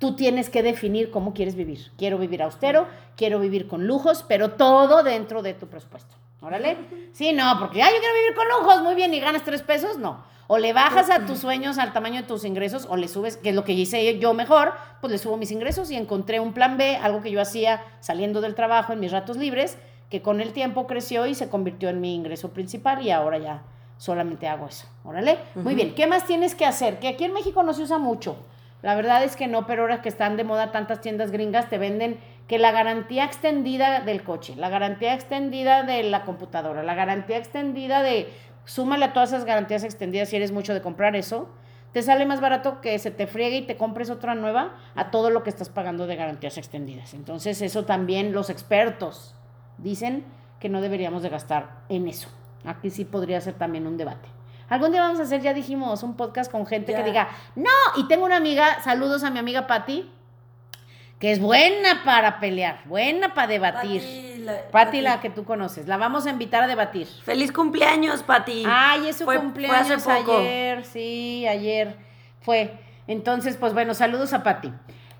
[0.01, 1.91] tú tienes que definir cómo quieres vivir.
[1.95, 6.15] Quiero vivir austero, quiero vivir con lujos, pero todo dentro de tu presupuesto.
[6.41, 6.75] Órale.
[7.13, 9.99] Sí, no, porque ay, yo quiero vivir con lujos, muy bien, y ganas tres pesos,
[9.99, 10.23] no.
[10.47, 13.49] O le bajas a tus sueños al tamaño de tus ingresos, o le subes, que
[13.49, 16.77] es lo que hice yo mejor, pues le subo mis ingresos y encontré un plan
[16.77, 19.77] B, algo que yo hacía saliendo del trabajo en mis ratos libres,
[20.09, 23.61] que con el tiempo creció y se convirtió en mi ingreso principal y ahora ya
[23.97, 24.87] solamente hago eso.
[25.03, 25.37] Órale.
[25.53, 26.97] Muy bien, ¿qué más tienes que hacer?
[26.97, 28.35] Que aquí en México no se usa mucho.
[28.81, 31.77] La verdad es que no, pero ahora que están de moda tantas tiendas gringas, te
[31.77, 37.37] venden que la garantía extendida del coche, la garantía extendida de la computadora, la garantía
[37.37, 38.27] extendida de,
[38.65, 41.49] súmale a todas esas garantías extendidas si eres mucho de comprar eso,
[41.93, 45.29] te sale más barato que se te friegue y te compres otra nueva a todo
[45.29, 47.13] lo que estás pagando de garantías extendidas.
[47.13, 49.35] Entonces eso también los expertos
[49.77, 50.23] dicen
[50.59, 52.29] que no deberíamos de gastar en eso.
[52.63, 54.29] Aquí sí podría ser también un debate.
[54.71, 56.97] Algún día vamos a hacer, ya dijimos, un podcast con gente Ya.
[56.99, 60.09] que diga, no, y tengo una amiga, saludos a mi amiga Patti,
[61.19, 64.01] que es buena para pelear, buena para debatir.
[64.71, 67.05] Pati, la, que tú conoces, la vamos a invitar a debatir.
[67.05, 68.63] Feliz cumpleaños, Pati.
[68.65, 70.37] Ay, es su Fue- fue cumpleaños hace poco.
[70.39, 71.95] ayer, sí, ayer
[72.39, 72.79] fue.
[73.07, 74.71] Entonces, pues bueno, saludos a Patti.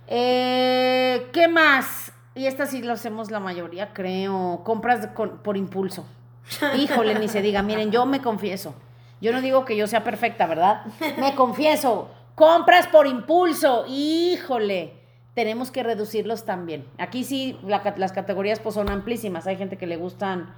[0.07, 2.13] Eh, ¿Qué más?
[2.35, 4.61] Y esta sí lo hacemos la mayoría, creo.
[4.63, 6.05] Compras de- con- por impulso.
[6.77, 7.61] Híjole, ni se diga.
[7.61, 8.73] Miren, yo me confieso.
[9.21, 10.83] Yo no digo que yo sea perfecta, ¿verdad?
[11.19, 12.09] Me confieso.
[12.35, 13.85] Compras por impulso.
[13.87, 14.93] Híjole.
[15.33, 16.85] Tenemos que reducirlos también.
[16.97, 19.47] Aquí sí, las categorías pues son amplísimas.
[19.47, 20.53] Hay gente que le gustan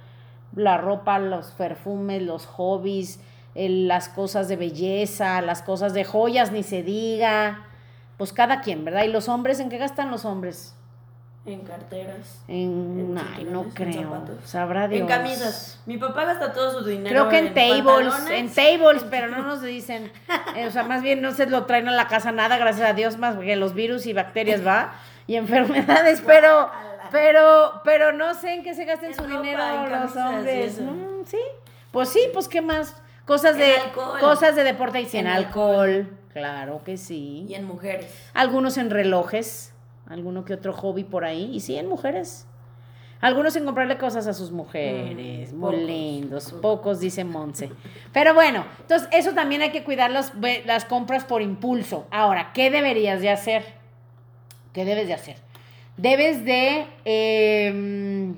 [0.56, 3.20] la ropa, los perfumes, los hobbies,
[3.54, 7.66] el- las cosas de belleza, las cosas de joyas, ni se diga.
[8.18, 9.04] Pues cada quien, ¿verdad?
[9.04, 10.74] ¿Y los hombres en qué gastan los hombres?
[11.46, 12.42] En carteras.
[12.48, 14.24] En, no en creo.
[14.44, 15.02] Sabrá Dios.
[15.02, 15.78] En camisas.
[15.84, 17.10] Mi papá gasta todo su dinero.
[17.10, 20.10] Creo que en, tables, en tables, pero no nos dicen,
[20.56, 22.94] eh, o sea, más bien no se lo traen a la casa nada, gracias a
[22.94, 24.94] Dios, más que los virus y bacterias va,
[25.26, 26.70] y enfermedades, pero,
[27.12, 30.80] pero, pero no sé en qué se gasten En su ropa, dinero en los hombres.
[30.80, 31.40] Mm, sí,
[31.90, 34.18] pues sí, pues qué más, cosas de, alcohol.
[34.18, 36.08] cosas de deporte y sin En alcohol.
[36.32, 37.44] claro que sí.
[37.46, 38.10] Y en mujeres.
[38.32, 39.73] Algunos en relojes,
[40.06, 42.46] alguno que otro hobby por ahí, y sí en mujeres.
[43.20, 45.86] Algunos en comprarle cosas a sus mujeres, Mm, muy pocos.
[45.86, 47.70] lindos, pocos, dice Monse.
[48.12, 52.06] Pero bueno, entonces eso también hay que cuidar las compras por impulso.
[52.10, 53.64] Ahora, ¿qué deberías de hacer?
[54.74, 55.36] ¿Qué debes de hacer?
[55.96, 58.34] Debes de, eh,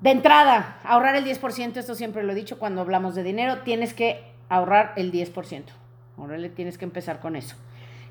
[0.00, 3.94] de entrada, ahorrar el 10%, esto siempre lo he dicho cuando hablamos de dinero, tienes
[3.94, 5.72] que ahorrar el 10%.
[6.16, 7.54] Ahora le tienes que empezar con eso.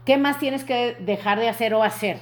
[0.07, 2.19] ¿Qué más tienes que dejar de hacer o hacer?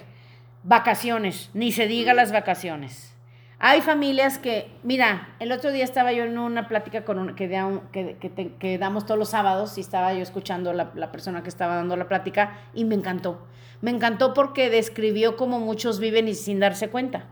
[0.64, 3.14] Vacaciones, ni se diga las vacaciones.
[3.60, 7.48] Hay familias que, mira, el otro día estaba yo en una plática con un, que,
[7.48, 11.12] da un- que, te- que damos todos los sábados y estaba yo escuchando la, la
[11.12, 13.46] persona que estaba dando la plática y me encantó.
[13.82, 17.26] Me encantó porque describió cómo muchos viven y sin darse cuenta.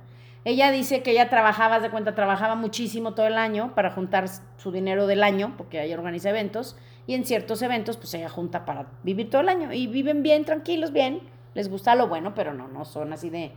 [0.46, 4.26] Ella dice que ella trabajaba, de cuenta, trabajaba muchísimo todo el año para juntar
[4.58, 8.66] su dinero del año, porque ella organiza eventos, y en ciertos eventos, pues ella junta
[8.66, 9.74] para vivir todo el año.
[9.74, 11.22] Y viven bien, tranquilos, bien.
[11.54, 13.52] Les gusta lo bueno, pero no, no son así de,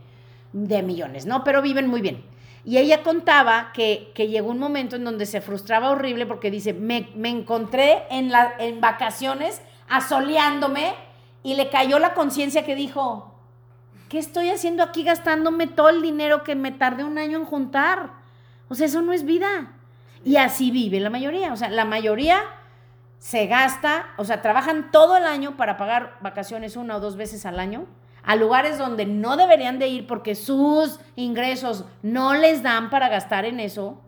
[0.53, 1.43] de millones, ¿no?
[1.43, 2.23] Pero viven muy bien.
[2.65, 6.73] Y ella contaba que, que llegó un momento en donde se frustraba horrible porque dice,
[6.73, 10.93] me, me encontré en, la, en vacaciones asoleándome
[11.43, 13.33] y le cayó la conciencia que dijo,
[14.09, 18.11] ¿qué estoy haciendo aquí gastándome todo el dinero que me tardé un año en juntar?
[18.67, 19.73] O sea, eso no es vida.
[20.25, 21.53] Y así vive la mayoría.
[21.53, 22.41] O sea, la mayoría
[23.19, 27.45] se gasta, o sea, trabajan todo el año para pagar vacaciones una o dos veces
[27.45, 27.85] al año.
[28.23, 33.45] a lugares donde no deberían de ir porque sus ingresos no les dan para gastar
[33.45, 34.01] en eso,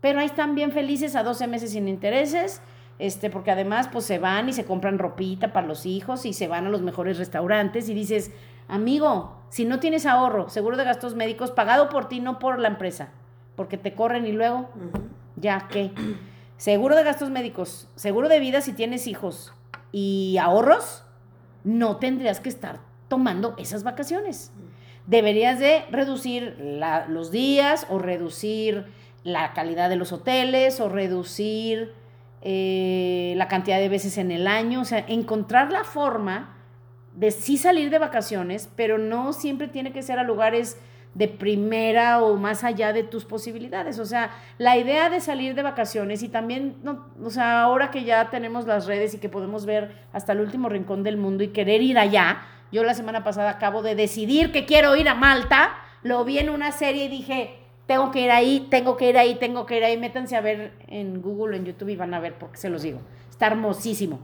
[0.00, 2.62] pero ahí están bien felices a 12 meses sin intereses,
[2.98, 6.48] este, porque además pues se van y se compran ropita para los hijos y se
[6.48, 8.30] van a los mejores restaurantes y dices,
[8.66, 12.68] amigo, si no tienes ahorro, seguro de gastos médicos pagado por ti, no por la
[12.68, 13.10] empresa,
[13.56, 14.70] porque te corren y luego,
[15.36, 15.92] ya, ¿qué?
[16.60, 19.54] Seguro de gastos médicos, seguro de vida si tienes hijos
[19.92, 21.06] y ahorros,
[21.64, 24.52] no tendrías que estar tomando esas vacaciones.
[25.06, 26.58] Deberías de reducir
[27.08, 28.84] los días o reducir
[29.24, 31.94] la calidad de los hoteles o reducir
[32.42, 36.58] eh, la cantidad de veces en el año, o sea, encontrar la forma
[37.14, 40.76] de sí salir de vacaciones, pero no siempre tiene que ser a lugares
[41.14, 43.98] de primera o más allá de tus posibilidades.
[43.98, 48.04] O sea, la idea de salir de vacaciones y también, no, o sea, ahora que
[48.04, 51.48] ya tenemos las redes y que podemos ver hasta el último rincón del mundo y
[51.48, 52.42] querer ir allá,
[52.72, 56.50] yo la semana pasada acabo de decidir que quiero ir a Malta, lo vi en
[56.50, 57.56] una serie y dije,
[57.86, 60.72] tengo que ir ahí, tengo que ir ahí, tengo que ir ahí, métanse a ver
[60.86, 63.00] en Google, en YouTube y van a ver porque se los digo.
[63.28, 64.20] Está hermosísimo.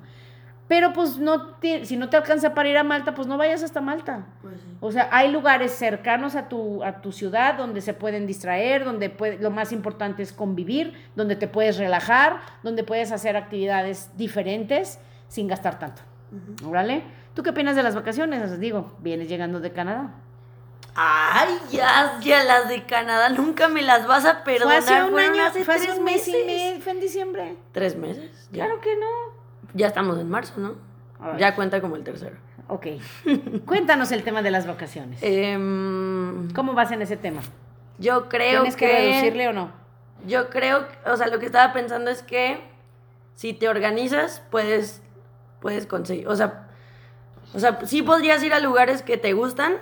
[0.68, 3.80] Pero pues no si no te alcanza para ir a Malta, pues no vayas hasta
[3.80, 4.26] Malta.
[4.42, 8.84] Pues o sea, hay lugares cercanos a tu, a tu ciudad donde se pueden distraer,
[8.84, 14.10] donde puede, lo más importante es convivir, donde te puedes relajar, donde puedes hacer actividades
[14.16, 14.98] diferentes
[15.28, 16.02] sin gastar tanto.
[16.62, 17.02] ¿Vale?
[17.34, 18.50] ¿Tú qué opinas de las vacaciones?
[18.50, 20.14] Os digo, vienes llegando de Canadá.
[20.94, 24.82] Ay, ya, ya las de Canadá, nunca me las vas a perdonar.
[24.82, 26.34] Fue hace un año, hace fue tres meses.
[26.46, 26.82] meses.
[26.82, 27.56] Fue en diciembre.
[27.72, 28.48] ¿Tres meses?
[28.50, 29.06] Claro que no.
[29.74, 30.74] Ya estamos en marzo, ¿no?
[31.38, 32.36] Ya cuenta como el tercero.
[32.68, 32.86] Ok.
[33.64, 35.20] Cuéntanos el tema de las vacaciones.
[35.22, 37.40] Em, ¿Cómo vas en ese tema?
[37.98, 39.70] Yo creo ¿Tienes que, reducirle o no?
[40.26, 42.58] Yo creo, o sea, lo que estaba pensando es que
[43.34, 45.02] si te organizas, puedes,
[45.60, 46.66] puedes conseguir, o sea,
[47.54, 49.76] o sea, sí podrías ir a lugares que te gustan,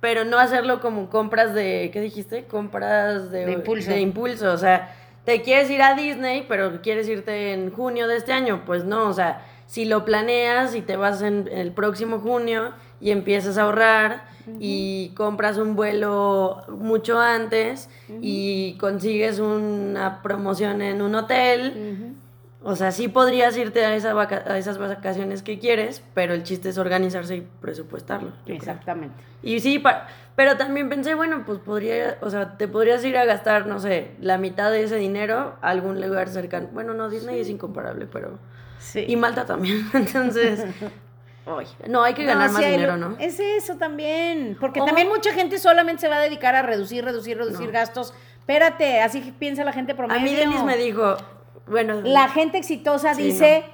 [0.00, 2.44] pero no hacerlo como compras de, ¿qué dijiste?
[2.44, 3.90] Compras de, impulso.
[3.90, 8.16] De impulso, o sea, te quieres ir a Disney, pero quieres irte en junio de
[8.16, 12.18] este año, pues no, o sea, si lo planeas y te vas en el próximo
[12.18, 14.24] junio y empiezas a ahorrar
[14.58, 17.88] y compras un vuelo mucho antes
[18.20, 22.16] y consigues una promoción en un hotel,
[22.62, 26.68] o sea, sí podrías irte a, esa a esas vacaciones que quieres, pero el chiste
[26.68, 28.32] es organizarse y presupuestarlo.
[28.46, 29.14] Exactamente.
[29.42, 29.82] Y sí,
[30.36, 34.10] pero también pensé, bueno, pues podría, o sea, te podrías ir a gastar, no sé,
[34.20, 36.68] la mitad de ese dinero a algún lugar cercano.
[36.72, 38.38] Bueno, no, Disney es incomparable, pero...
[38.78, 39.04] Sí.
[39.08, 39.88] Y Malta también.
[39.94, 40.64] Entonces,
[41.88, 43.16] no, hay que ganar más dinero, ¿no?
[43.18, 47.38] Es eso también, porque también mucha gente solamente se va a dedicar a reducir, reducir,
[47.38, 48.12] reducir gastos.
[48.38, 50.20] Espérate, así piensa la gente promedio.
[50.20, 51.16] A mí Denis me dijo,
[51.66, 53.64] bueno, la gente exitosa dice,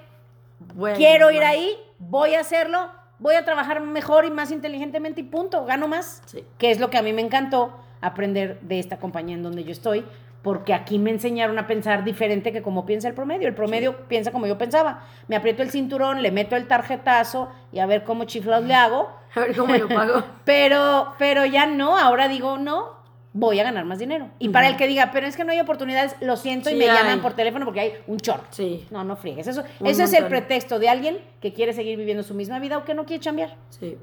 [0.96, 5.64] quiero ir ahí, voy a hacerlo, voy a trabajar mejor y más inteligentemente y punto,
[5.64, 6.22] gano más.
[6.58, 9.72] Que es lo que a mí me encantó aprender de esta compañía en donde yo
[9.72, 10.04] estoy,
[10.42, 13.48] porque aquí me enseñaron a pensar diferente que como piensa el promedio.
[13.48, 15.02] El promedio piensa como yo pensaba.
[15.26, 19.10] Me aprieto el cinturón, le meto el tarjetazo y a ver cómo chiflados le hago.
[19.34, 20.22] A ver cómo lo pago.
[20.44, 22.95] pero, pero ya no, ahora digo, no,
[23.36, 24.30] voy a ganar más dinero.
[24.38, 26.86] Y para el que diga, pero es que no hay oportunidades, lo siento y me
[26.86, 28.46] llaman por teléfono porque hay un short.
[28.50, 28.86] Sí.
[28.90, 29.46] No, no friegues.
[29.46, 32.84] Eso, ese es el pretexto de alguien que quiere seguir viviendo su misma vida o
[32.84, 33.54] que no quiere cambiar.
[33.68, 33.98] Sí.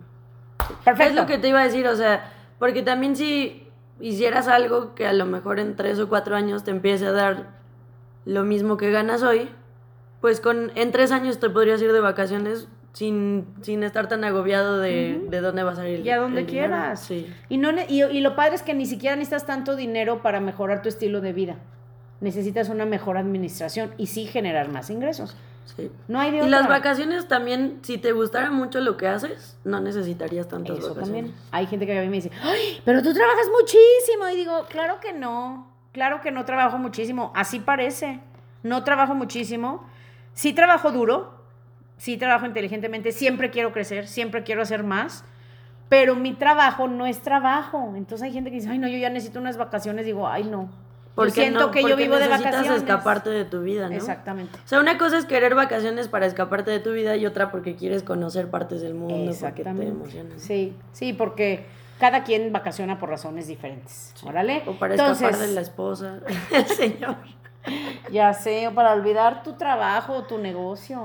[0.86, 1.10] Perfecto.
[1.10, 3.68] Es lo que te iba a decir, o sea, porque también si
[4.00, 7.48] hicieras algo que a lo mejor en tres o cuatro años te empiece a dar
[8.26, 9.50] lo mismo que ganas hoy,
[10.22, 14.80] pues con en tres años te podrías ir de vacaciones sin, sin estar tan agobiado
[14.80, 16.06] de, de dónde vas a ir.
[16.06, 17.02] Y a donde quieras.
[17.02, 17.28] Sí.
[17.50, 20.84] Y, no, y, y, lo padre es que ni siquiera necesitas tanto dinero para mejorar
[20.84, 21.58] tu estilo de vida.
[22.22, 25.36] Necesitas una mejor administración y sí generar más ingresos.
[25.76, 25.91] Sí.
[26.08, 29.80] No hay de Y las vacaciones también, si te gustara mucho lo que haces, no
[29.80, 31.34] necesitarías tantas Eso también.
[31.52, 34.30] Hay gente que a mí me dice, ¡Ay, pero tú trabajas muchísimo.
[34.32, 35.68] Y digo, claro que no.
[35.94, 37.32] Claro que no trabajo muchísimo.
[37.36, 38.20] Así parece.
[38.62, 39.88] No trabajo muchísimo.
[40.34, 41.33] Sí trabajo duro,
[42.04, 45.24] sí trabajo inteligentemente, siempre quiero crecer, siempre quiero hacer más,
[45.88, 47.93] pero mi trabajo no es trabajo.
[47.95, 50.06] Entonces hay gente que dice, ay, no, yo ya necesito unas vacaciones.
[50.06, 50.70] Digo, ay, no.
[51.16, 52.72] Porque siento que yo vivo de vacaciones.
[52.72, 53.95] escaparte de tu vida, ¿no?
[53.95, 54.54] Exactamente.
[54.54, 57.78] O sea, una cosa es querer vacaciones para escaparte de tu vida y otra porque
[57.78, 60.38] quieres conocer partes del mundo, porque te emocionan.
[60.41, 61.66] Sí, sí, porque
[62.01, 64.14] cada quien vacaciona por razones diferentes.
[64.26, 64.64] Órale.
[64.66, 66.20] O para escapar de la esposa,
[66.51, 67.16] el señor.
[68.12, 71.01] Ya sé, o para olvidar tu trabajo, tu negocio.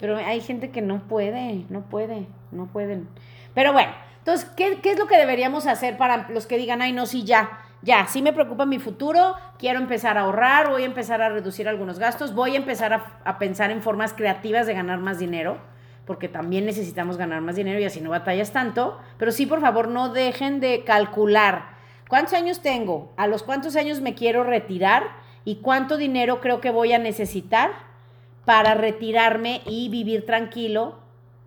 [0.00, 3.08] Pero hay gente que no puede, no puede, no pueden.
[3.54, 7.06] Pero bueno, entonces, ¿qué, es lo que deberíamos hacer para los que digan, ay, no,
[7.06, 11.20] sí, ya, ya, sí me preocupa mi futuro, quiero empezar a ahorrar, voy a empezar
[11.22, 12.92] a reducir algunos gastos, voy a empezar
[13.24, 15.58] a, pensar en formas creativas de ganar más dinero?
[16.06, 18.98] porque también necesitamos ganar más dinero y así no batallas tanto.
[19.16, 21.70] Pero sí, por favor, no dejen de calcular
[22.08, 25.04] cuántos años tengo, a los cuántos años me quiero retirar
[25.46, 27.70] y cuánto dinero creo que voy a necesitar
[28.44, 30.96] para retirarme y vivir tranquilo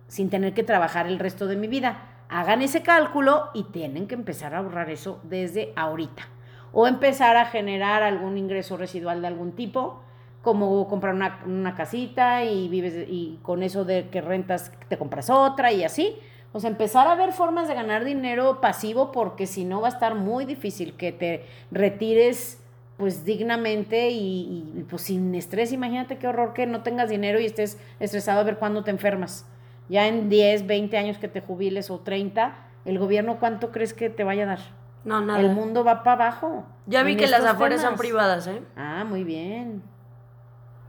[0.08, 2.02] sin tener que trabajar el resto de mi vida.
[2.28, 6.28] Hagan ese cálculo y tienen que empezar a ahorrar eso desde ahorita.
[6.72, 10.02] O empezar a generar algún ingreso residual de algún tipo,
[10.42, 15.72] como comprar una, casita y vives y con eso de que rentas te compras otra
[15.72, 16.16] y así.
[16.52, 19.90] O sea, empezar a ver formas de ganar dinero pasivo porque si no va a
[19.90, 22.62] estar muy difícil que te retires
[22.98, 25.72] pues dignamente y, y, pues sin estrés.
[25.72, 29.46] Imagínate qué horror que no tengas dinero y estés estresado a ver cuándo te enfermas.
[29.88, 34.10] Ya en 10, 20 años que te jubiles o 30, ¿el gobierno cuánto crees que
[34.10, 34.58] te vaya a dar?
[35.04, 35.40] No, nada.
[35.40, 36.66] El mundo va para abajo.
[36.86, 38.60] Ya vi que las afueras son privadas, ¿eh?
[38.76, 39.82] Ah, muy bien.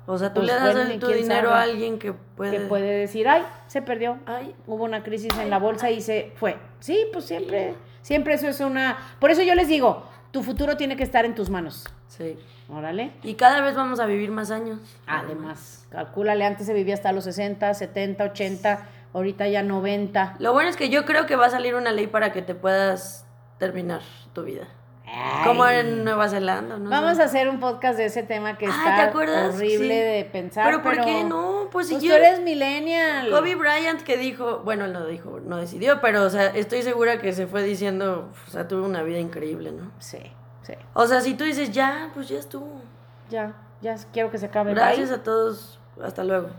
[0.07, 2.57] O sea, tú pues le das tu dinero a alguien que puede...
[2.57, 4.18] Que puede decir, ay, se perdió.
[4.26, 6.57] Ay, hubo una crisis en la bolsa y se fue.
[6.80, 8.97] Sí, pues siempre, siempre eso es una...
[9.20, 11.86] Por eso yo les digo, tu futuro tiene que estar en tus manos.
[12.07, 12.38] Sí.
[12.71, 13.11] Órale.
[13.23, 14.80] Y cada vez vamos a vivir más años.
[15.07, 20.36] Además, calcúlale, antes se vivía hasta los 60, 70, 80, ahorita ya 90.
[20.39, 22.53] Lo bueno es que yo creo que va a salir una ley para que te
[22.53, 23.25] puedas
[23.57, 24.01] terminar
[24.34, 24.67] tu vida.
[25.43, 26.89] Como en Nueva Zelanda, ¿no?
[26.89, 30.66] Vamos a hacer un podcast de ese tema que está horrible de pensar.
[30.66, 31.68] Pero ¿por qué no?
[31.72, 33.30] Pues si pues tú eres millennial.
[33.30, 37.20] Kobe Bryant que dijo, bueno, él no dijo, no decidió, pero o sea, estoy segura
[37.20, 39.91] que se fue diciendo, o sea, tuvo una vida increíble, ¿no?
[39.99, 40.20] Sí.
[40.93, 42.82] O sea, si tú dices, ya, pues ya estuvo.
[43.30, 44.74] Ya, ya quiero que se acabe.
[44.74, 45.80] Gracias a todos.
[46.01, 46.49] Hasta luego.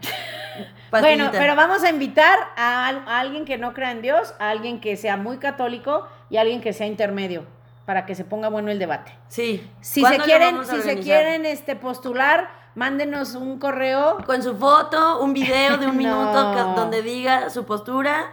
[0.90, 2.88] bueno, pero vamos a invitar a,
[3.18, 6.60] alguien que no crea en Dios, a alguien que sea muy católico y a alguien
[6.60, 7.57] que sea intermedio
[7.88, 9.10] para que se ponga bueno el debate.
[9.28, 9.66] Sí.
[9.80, 15.32] Si se quieren, si se quieren este postular, mándenos un correo con su foto, un
[15.32, 18.26] video de un minuto donde diga su postura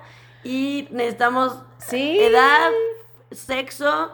[0.43, 1.57] y necesitamos
[1.89, 2.69] edad,
[3.31, 4.11] sexo,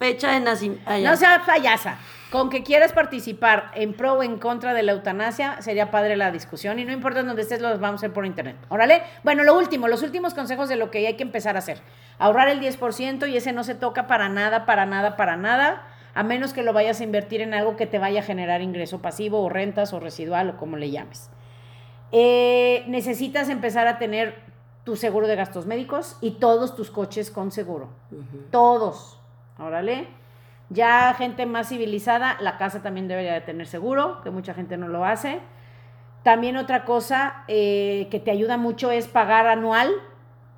[0.00, 0.90] fecha de nacimiento.
[0.90, 1.98] Ah, no sea payasa.
[2.32, 6.32] Con que quieras participar en pro o en contra de la eutanasia, sería padre la
[6.32, 6.80] discusión.
[6.80, 8.56] Y no importa dónde estés, los vamos a hacer por internet.
[8.68, 9.04] Órale.
[9.22, 11.80] Bueno, lo último, los últimos consejos de lo que hay que empezar a hacer.
[12.22, 15.82] Ahorrar el 10% y ese no se toca para nada, para nada, para nada.
[16.14, 19.02] A menos que lo vayas a invertir en algo que te vaya a generar ingreso
[19.02, 21.30] pasivo o rentas o residual o como le llames.
[22.12, 24.36] Eh, necesitas empezar a tener
[24.84, 27.88] tu seguro de gastos médicos y todos tus coches con seguro.
[28.50, 29.18] Todos
[29.58, 30.08] Órale.
[30.70, 34.88] Ya gente más civilizada, la casa también debería de tener seguro, que mucha gente no
[34.88, 35.40] lo hace.
[36.22, 39.90] También otra cosa eh, que te ayuda mucho es pagar anual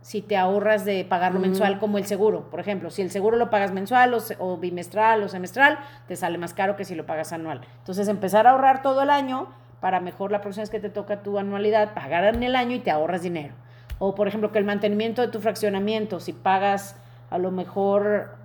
[0.04, 2.50] si te ahorras de pagarlo mensual como el seguro.
[2.50, 6.52] Por ejemplo, si el seguro lo pagas mensual o, bimestral o semestral, te sale más
[6.52, 7.62] caro que si lo pagas anual.
[7.78, 9.48] Entonces empezar a ahorrar todo el año
[9.80, 12.80] para mejor la próxima vez que te toca tu anualidad, pagar en el año y
[12.80, 13.54] te ahorras dinero.
[13.98, 16.96] O por ejemplo que el mantenimiento de tu fraccionamiento, si pagas
[17.30, 18.36] a lo mejor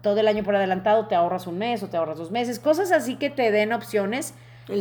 [0.00, 2.92] todo el año por adelantado te ahorras un mes o te ahorras dos meses, cosas
[2.92, 4.32] así que te den opciones,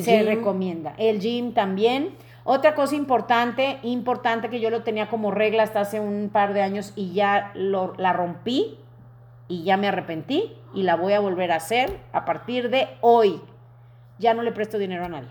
[0.01, 0.93] se recomienda.
[0.97, 2.11] El gym también.
[2.45, 6.61] Otra cosa importante, importante que yo lo tenía como regla hasta hace un par de
[6.61, 8.77] años y ya lo, la rompí
[9.47, 13.41] y ya me arrepentí y la voy a volver a hacer a partir de hoy.
[14.19, 15.29] Ya no le presto dinero a nadie.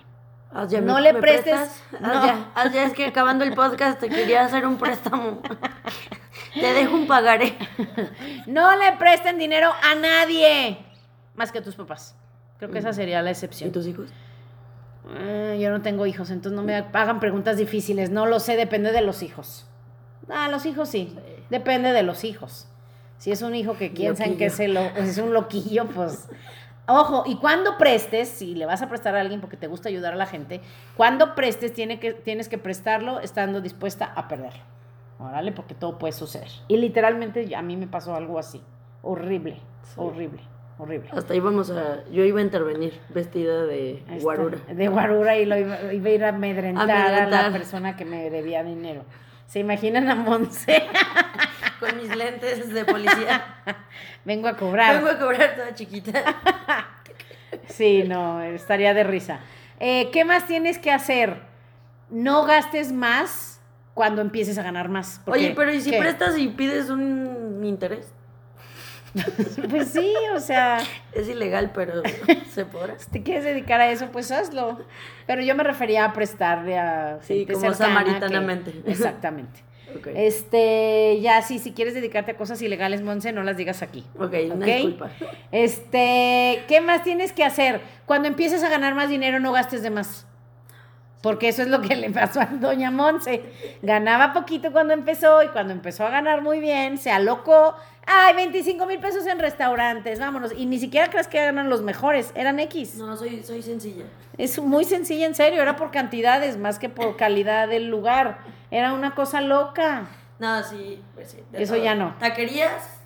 [0.82, 1.82] No le prestes.
[2.02, 2.72] Ah, no.
[2.72, 5.40] Ya, es que acabando el podcast te quería hacer un préstamo.
[6.54, 7.56] Te dejo un pagaré.
[8.46, 10.84] No le presten dinero a nadie,
[11.34, 12.14] más que a tus papás.
[12.58, 12.94] Creo que esa mm.
[12.94, 13.70] sería la excepción.
[13.70, 14.10] ¿Y tus hijos?
[15.10, 18.10] Eh, yo no tengo hijos, entonces no me hagan preguntas difíciles.
[18.10, 19.66] No lo sé, depende de los hijos.
[20.28, 21.16] Ah, los hijos sí.
[21.50, 22.68] Depende de los hijos.
[23.18, 26.28] Si es un hijo que piensan que lo, es un loquillo, pues
[26.88, 30.14] Ojo, y cuando prestes, si le vas a prestar a alguien porque te gusta ayudar
[30.14, 30.60] a la gente,
[30.96, 34.62] cuando prestes tiene que, tienes que prestarlo estando dispuesta a perderlo.
[35.20, 36.48] Órale, porque todo puede suceder.
[36.66, 38.60] Y literalmente a mí me pasó algo así.
[39.02, 39.60] Horrible,
[39.96, 40.42] horrible,
[40.82, 41.10] horrible.
[41.12, 42.04] Hasta íbamos a.
[42.10, 44.58] Yo iba a intervenir vestida de guarura.
[44.68, 48.62] De guarura y lo iba, a ir a amedrentar, a la persona que me debía
[48.62, 49.04] dinero.
[49.46, 50.82] ¿Se imaginan a Monse?
[51.80, 53.56] Con mis lentes de policía.
[54.24, 54.96] Vengo a cobrar.
[54.96, 56.24] Vengo a cobrar toda chiquita.
[57.68, 59.40] sí, no, estaría de risa.
[59.78, 61.42] Eh, ¿Qué más tienes que hacer?
[62.08, 63.60] No gastes más
[63.94, 65.20] cuando empieces a ganar más.
[65.26, 68.12] Oye, pero ¿y si prestas y pides un interés?
[69.70, 70.78] pues sí, o sea.
[71.12, 72.02] Es ilegal, pero
[72.50, 72.98] se podrá.
[72.98, 74.80] Si te quieres dedicar a eso, pues hazlo.
[75.26, 77.18] Pero yo me refería a prestarle a.
[77.22, 78.72] Sí, como samaritanamente.
[78.86, 79.64] exactamente.
[80.14, 84.04] Este, ya sí, si quieres dedicarte a cosas ilegales, Monse, no las digas aquí.
[84.18, 85.10] Ok, una disculpa.
[85.50, 87.82] Este, ¿qué más tienes que hacer?
[88.06, 90.26] Cuando empieces a ganar más dinero, no gastes de más.
[91.22, 93.42] Porque eso es lo que le pasó a Doña Monse.
[93.80, 97.76] Ganaba poquito cuando empezó y cuando empezó a ganar muy bien, se alocó.
[98.06, 100.52] Ay, 25 mil pesos en restaurantes, vámonos.
[100.56, 102.96] Y ni siquiera crees que ganan los mejores, eran X.
[102.96, 104.04] No, soy, soy sencilla.
[104.38, 108.38] Es muy sencilla, en serio, era por cantidades más que por calidad del lugar.
[108.70, 110.08] Era una cosa loca.
[110.38, 111.38] No, sí, pues sí.
[111.52, 112.16] Eso ya no.
[112.18, 113.00] Taquerías,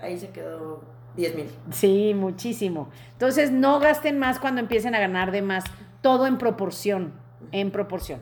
[0.00, 0.84] ahí se quedó
[1.16, 1.50] 10 mil.
[1.72, 2.90] Sí, muchísimo.
[3.12, 5.64] Entonces, no gasten más cuando empiecen a ganar de más.
[6.00, 7.12] Todo en proporción,
[7.50, 8.20] en proporción.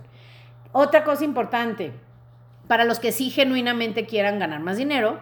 [0.73, 1.93] Otra cosa importante,
[2.69, 5.21] para los que sí genuinamente quieran ganar más dinero,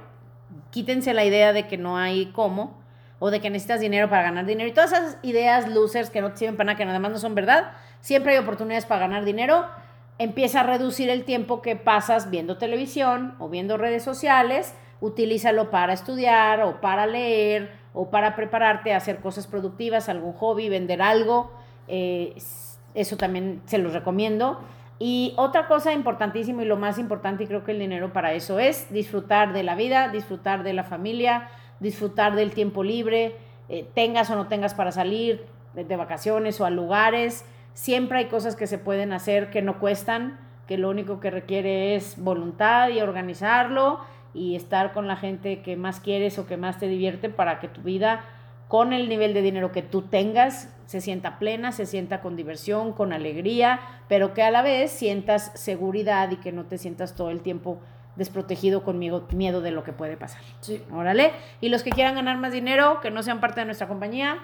[0.70, 2.82] quítense la idea de que no hay cómo
[3.18, 6.32] o de que necesitas dinero para ganar dinero y todas esas ideas losers que no
[6.32, 7.72] te sirven para nada, que nada más no son verdad.
[8.00, 9.66] Siempre hay oportunidades para ganar dinero.
[10.18, 14.74] Empieza a reducir el tiempo que pasas viendo televisión o viendo redes sociales.
[15.00, 20.68] Utilízalo para estudiar o para leer o para prepararte a hacer cosas productivas, algún hobby,
[20.68, 21.50] vender algo.
[21.88, 22.34] Eh,
[22.94, 24.60] eso también se los recomiendo.
[24.98, 28.58] Y otra cosa importantísima y lo más importante, y creo que el dinero para eso
[28.58, 31.48] es disfrutar de la vida, disfrutar de la familia,
[31.80, 33.36] disfrutar del tiempo libre,
[33.68, 37.44] eh, tengas o no tengas para salir de, de vacaciones o a lugares.
[37.72, 40.38] Siempre hay cosas que se pueden hacer que no cuestan,
[40.68, 44.00] que lo único que requiere es voluntad y organizarlo
[44.32, 47.68] y estar con la gente que más quieres o que más te divierte para que
[47.68, 48.24] tu vida
[48.68, 52.92] con el nivel de dinero que tú tengas, se sienta plena, se sienta con diversión,
[52.92, 57.30] con alegría, pero que a la vez sientas seguridad y que no te sientas todo
[57.30, 57.78] el tiempo
[58.16, 60.40] desprotegido con miedo, de lo que puede pasar.
[60.60, 60.82] Sí.
[60.92, 61.32] Órale.
[61.60, 64.38] Y los que quieran ganar más dinero, que no sean parte de nuestra compañía,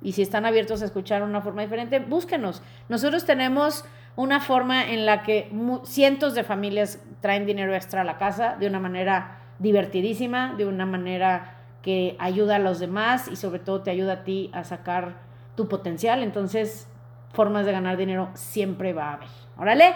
[0.00, 2.62] y si están abiertos a escuchar una forma diferente, búsquenos.
[2.88, 3.84] Nosotros tenemos
[4.16, 5.50] una forma en la que
[5.84, 10.86] cientos de familias traen dinero extra a la casa de una manera divertidísima, de una
[10.86, 15.16] manera que ayuda a los demás y sobre todo te ayuda a ti a sacar
[15.56, 16.22] tu potencial.
[16.22, 16.88] Entonces,
[17.32, 19.28] formas de ganar dinero siempre va a haber.
[19.58, 19.94] Órale.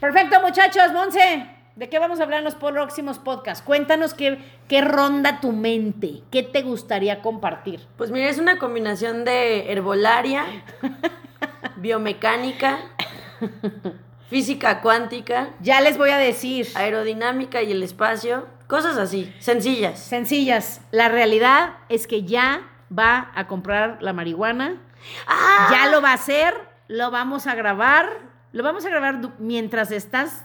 [0.00, 0.92] Perfecto, muchachos.
[0.92, 1.46] Monse,
[1.76, 3.62] ¿de qué vamos a hablar en los próximos podcasts?
[3.64, 7.86] Cuéntanos qué, qué ronda tu mente, qué te gustaría compartir.
[7.96, 10.44] Pues mira, es una combinación de herbolaria,
[11.76, 12.78] biomecánica,
[14.28, 16.66] física cuántica, Ya les voy a decir.
[16.74, 19.98] aerodinámica y el espacio, cosas así, sencillas.
[19.98, 20.80] Sencillas.
[20.92, 24.80] La realidad es que ya va a comprar la marihuana.
[25.26, 25.68] ¡Ah!
[25.70, 26.54] Ya lo va a hacer.
[26.88, 28.08] Lo vamos a grabar.
[28.52, 30.44] Lo vamos a grabar mientras estás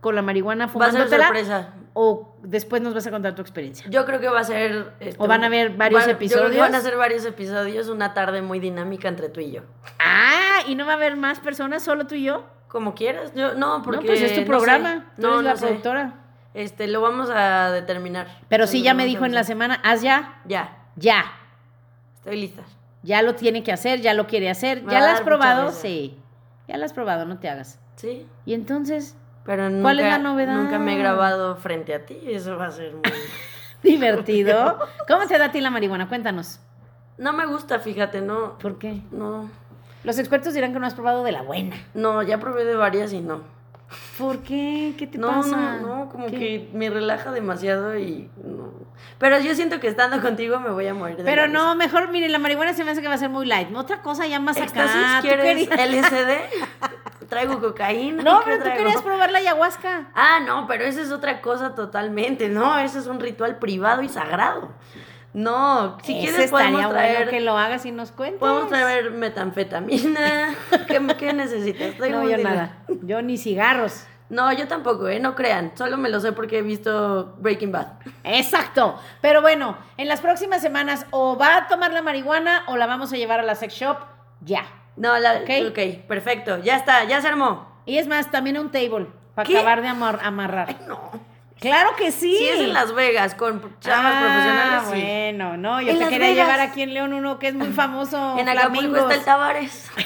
[0.00, 1.74] con la marihuana Va a ser sorpresa.
[1.94, 3.86] O después nos vas a contar tu experiencia.
[3.88, 4.92] Yo creo que va a ser...
[4.98, 6.58] este, ¿O van a haber varios van- Yo creo que episodios?
[6.60, 9.62] van a ser varios episodios, una tarde muy dinámica entre tú y yo.
[10.00, 12.44] Ah, y no va a haber más personas, solo tú y yo.
[12.68, 13.32] Como quieras.
[13.34, 14.00] Yo, no, porque...
[14.00, 14.94] no, pues es tu no programa.
[14.94, 15.02] sé.
[15.22, 15.66] Tú No, eres la sé.
[16.58, 18.26] Este, lo vamos a determinar.
[18.48, 21.24] Pero sí ya me dijo en la semana, haz ya, Ya, ya.
[22.16, 22.62] estoy lista.
[23.04, 24.82] Ya lo tiene que hacer, ya lo quiere hacer.
[24.82, 25.70] Me ¿Ya va lo a has probado?
[25.70, 26.18] Sí.
[26.66, 27.78] Ya lo has probado, no te hagas.
[27.94, 30.54] Sí, Y entonces, pero nunca, ¿Cuál es la novedad?
[30.54, 32.18] nunca me he grabado frente a ti.
[32.26, 33.02] Eso va a ser muy...
[33.82, 34.78] divertido.
[35.06, 36.08] ¿Cómo te da a ti la marihuana?
[36.08, 36.58] Cuéntanos.
[37.18, 38.58] No me gusta, fíjate, no.
[38.58, 39.00] ¿Por qué?
[39.12, 39.48] No,
[40.04, 41.76] Los expertos dirán que no has probado de la buena.
[41.94, 43.42] no, ya probé de varias y no.
[44.18, 44.94] ¿Por qué?
[44.98, 45.78] ¿Qué te No, pasa?
[45.80, 46.38] no, no, como ¿Qué?
[46.38, 48.72] que me relaja demasiado y no.
[49.18, 52.10] Pero yo siento que estando contigo me voy a morir de Pero la no, mejor,
[52.10, 53.74] mire, la marihuana se me hace que va a ser muy light.
[53.74, 54.64] Otra cosa ya más acá.
[54.64, 56.32] ¿Éxtasis ¿Tú quieres LSD?
[57.28, 58.22] Traigo cocaína.
[58.22, 58.84] No, ¿qué pero tú traigo?
[58.84, 60.08] querías probar la ayahuasca.
[60.14, 62.78] Ah, no, pero eso es otra cosa totalmente, ¿no?
[62.78, 64.70] Eso es un ritual privado y sagrado.
[65.38, 67.16] No, si Ese quieres podemos traer...
[67.18, 68.40] bueno que lo hagas y nos cuentes.
[68.40, 70.54] Podemos traer metanfetamina.
[70.88, 71.96] ¿Qué, qué necesitas?
[71.96, 72.78] Traigo No, yo nada.
[73.02, 74.04] Yo ni cigarros.
[74.30, 75.20] No, yo tampoco, ¿eh?
[75.20, 75.72] No crean.
[75.76, 77.86] Solo me lo sé porque he visto Breaking Bad.
[78.24, 78.98] Exacto.
[79.20, 83.12] Pero bueno, en las próximas semanas o va a tomar la marihuana o la vamos
[83.12, 83.96] a llevar a la sex shop
[84.40, 84.64] ya.
[84.96, 85.34] No, la...
[85.68, 86.04] Ok.
[86.08, 86.58] perfecto.
[86.58, 87.68] Ya está, ya se armó.
[87.86, 90.74] Y es más, también un table para acabar de amar- amarrar.
[90.88, 91.10] No.
[91.60, 92.36] Claro que sí.
[92.36, 95.00] Si es en Las Vegas con chavas Ah, profesionales, sí.
[95.02, 96.46] bueno, no, yo te Las quería Vegas.
[96.46, 98.36] llevar aquí en León uno que es muy famoso.
[98.38, 99.90] En Acapulco está el Tavares.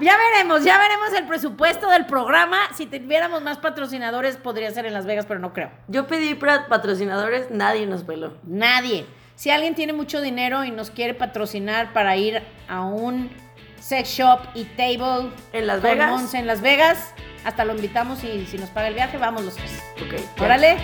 [0.00, 2.56] Ya veremos, ya veremos el presupuesto del programa.
[2.74, 5.70] Si tuviéramos más patrocinadores, podría ser en Las Vegas, pero no creo.
[5.86, 8.32] Yo pedí patrocinadores, nadie nos peló.
[8.42, 9.06] Nadie.
[9.36, 13.30] Si alguien tiene mucho dinero y nos quiere patrocinar para ir a un
[13.78, 16.34] sex shop y table ¿En Las Vegas?
[16.34, 17.14] En Las Vegas,
[17.44, 19.82] hasta lo invitamos y si nos paga el viaje, vamos los tres.
[19.96, 20.40] Ok.
[20.40, 20.76] Órale,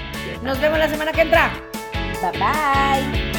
[0.43, 1.51] nos vemos la semana que entra.
[2.21, 3.38] Bye bye.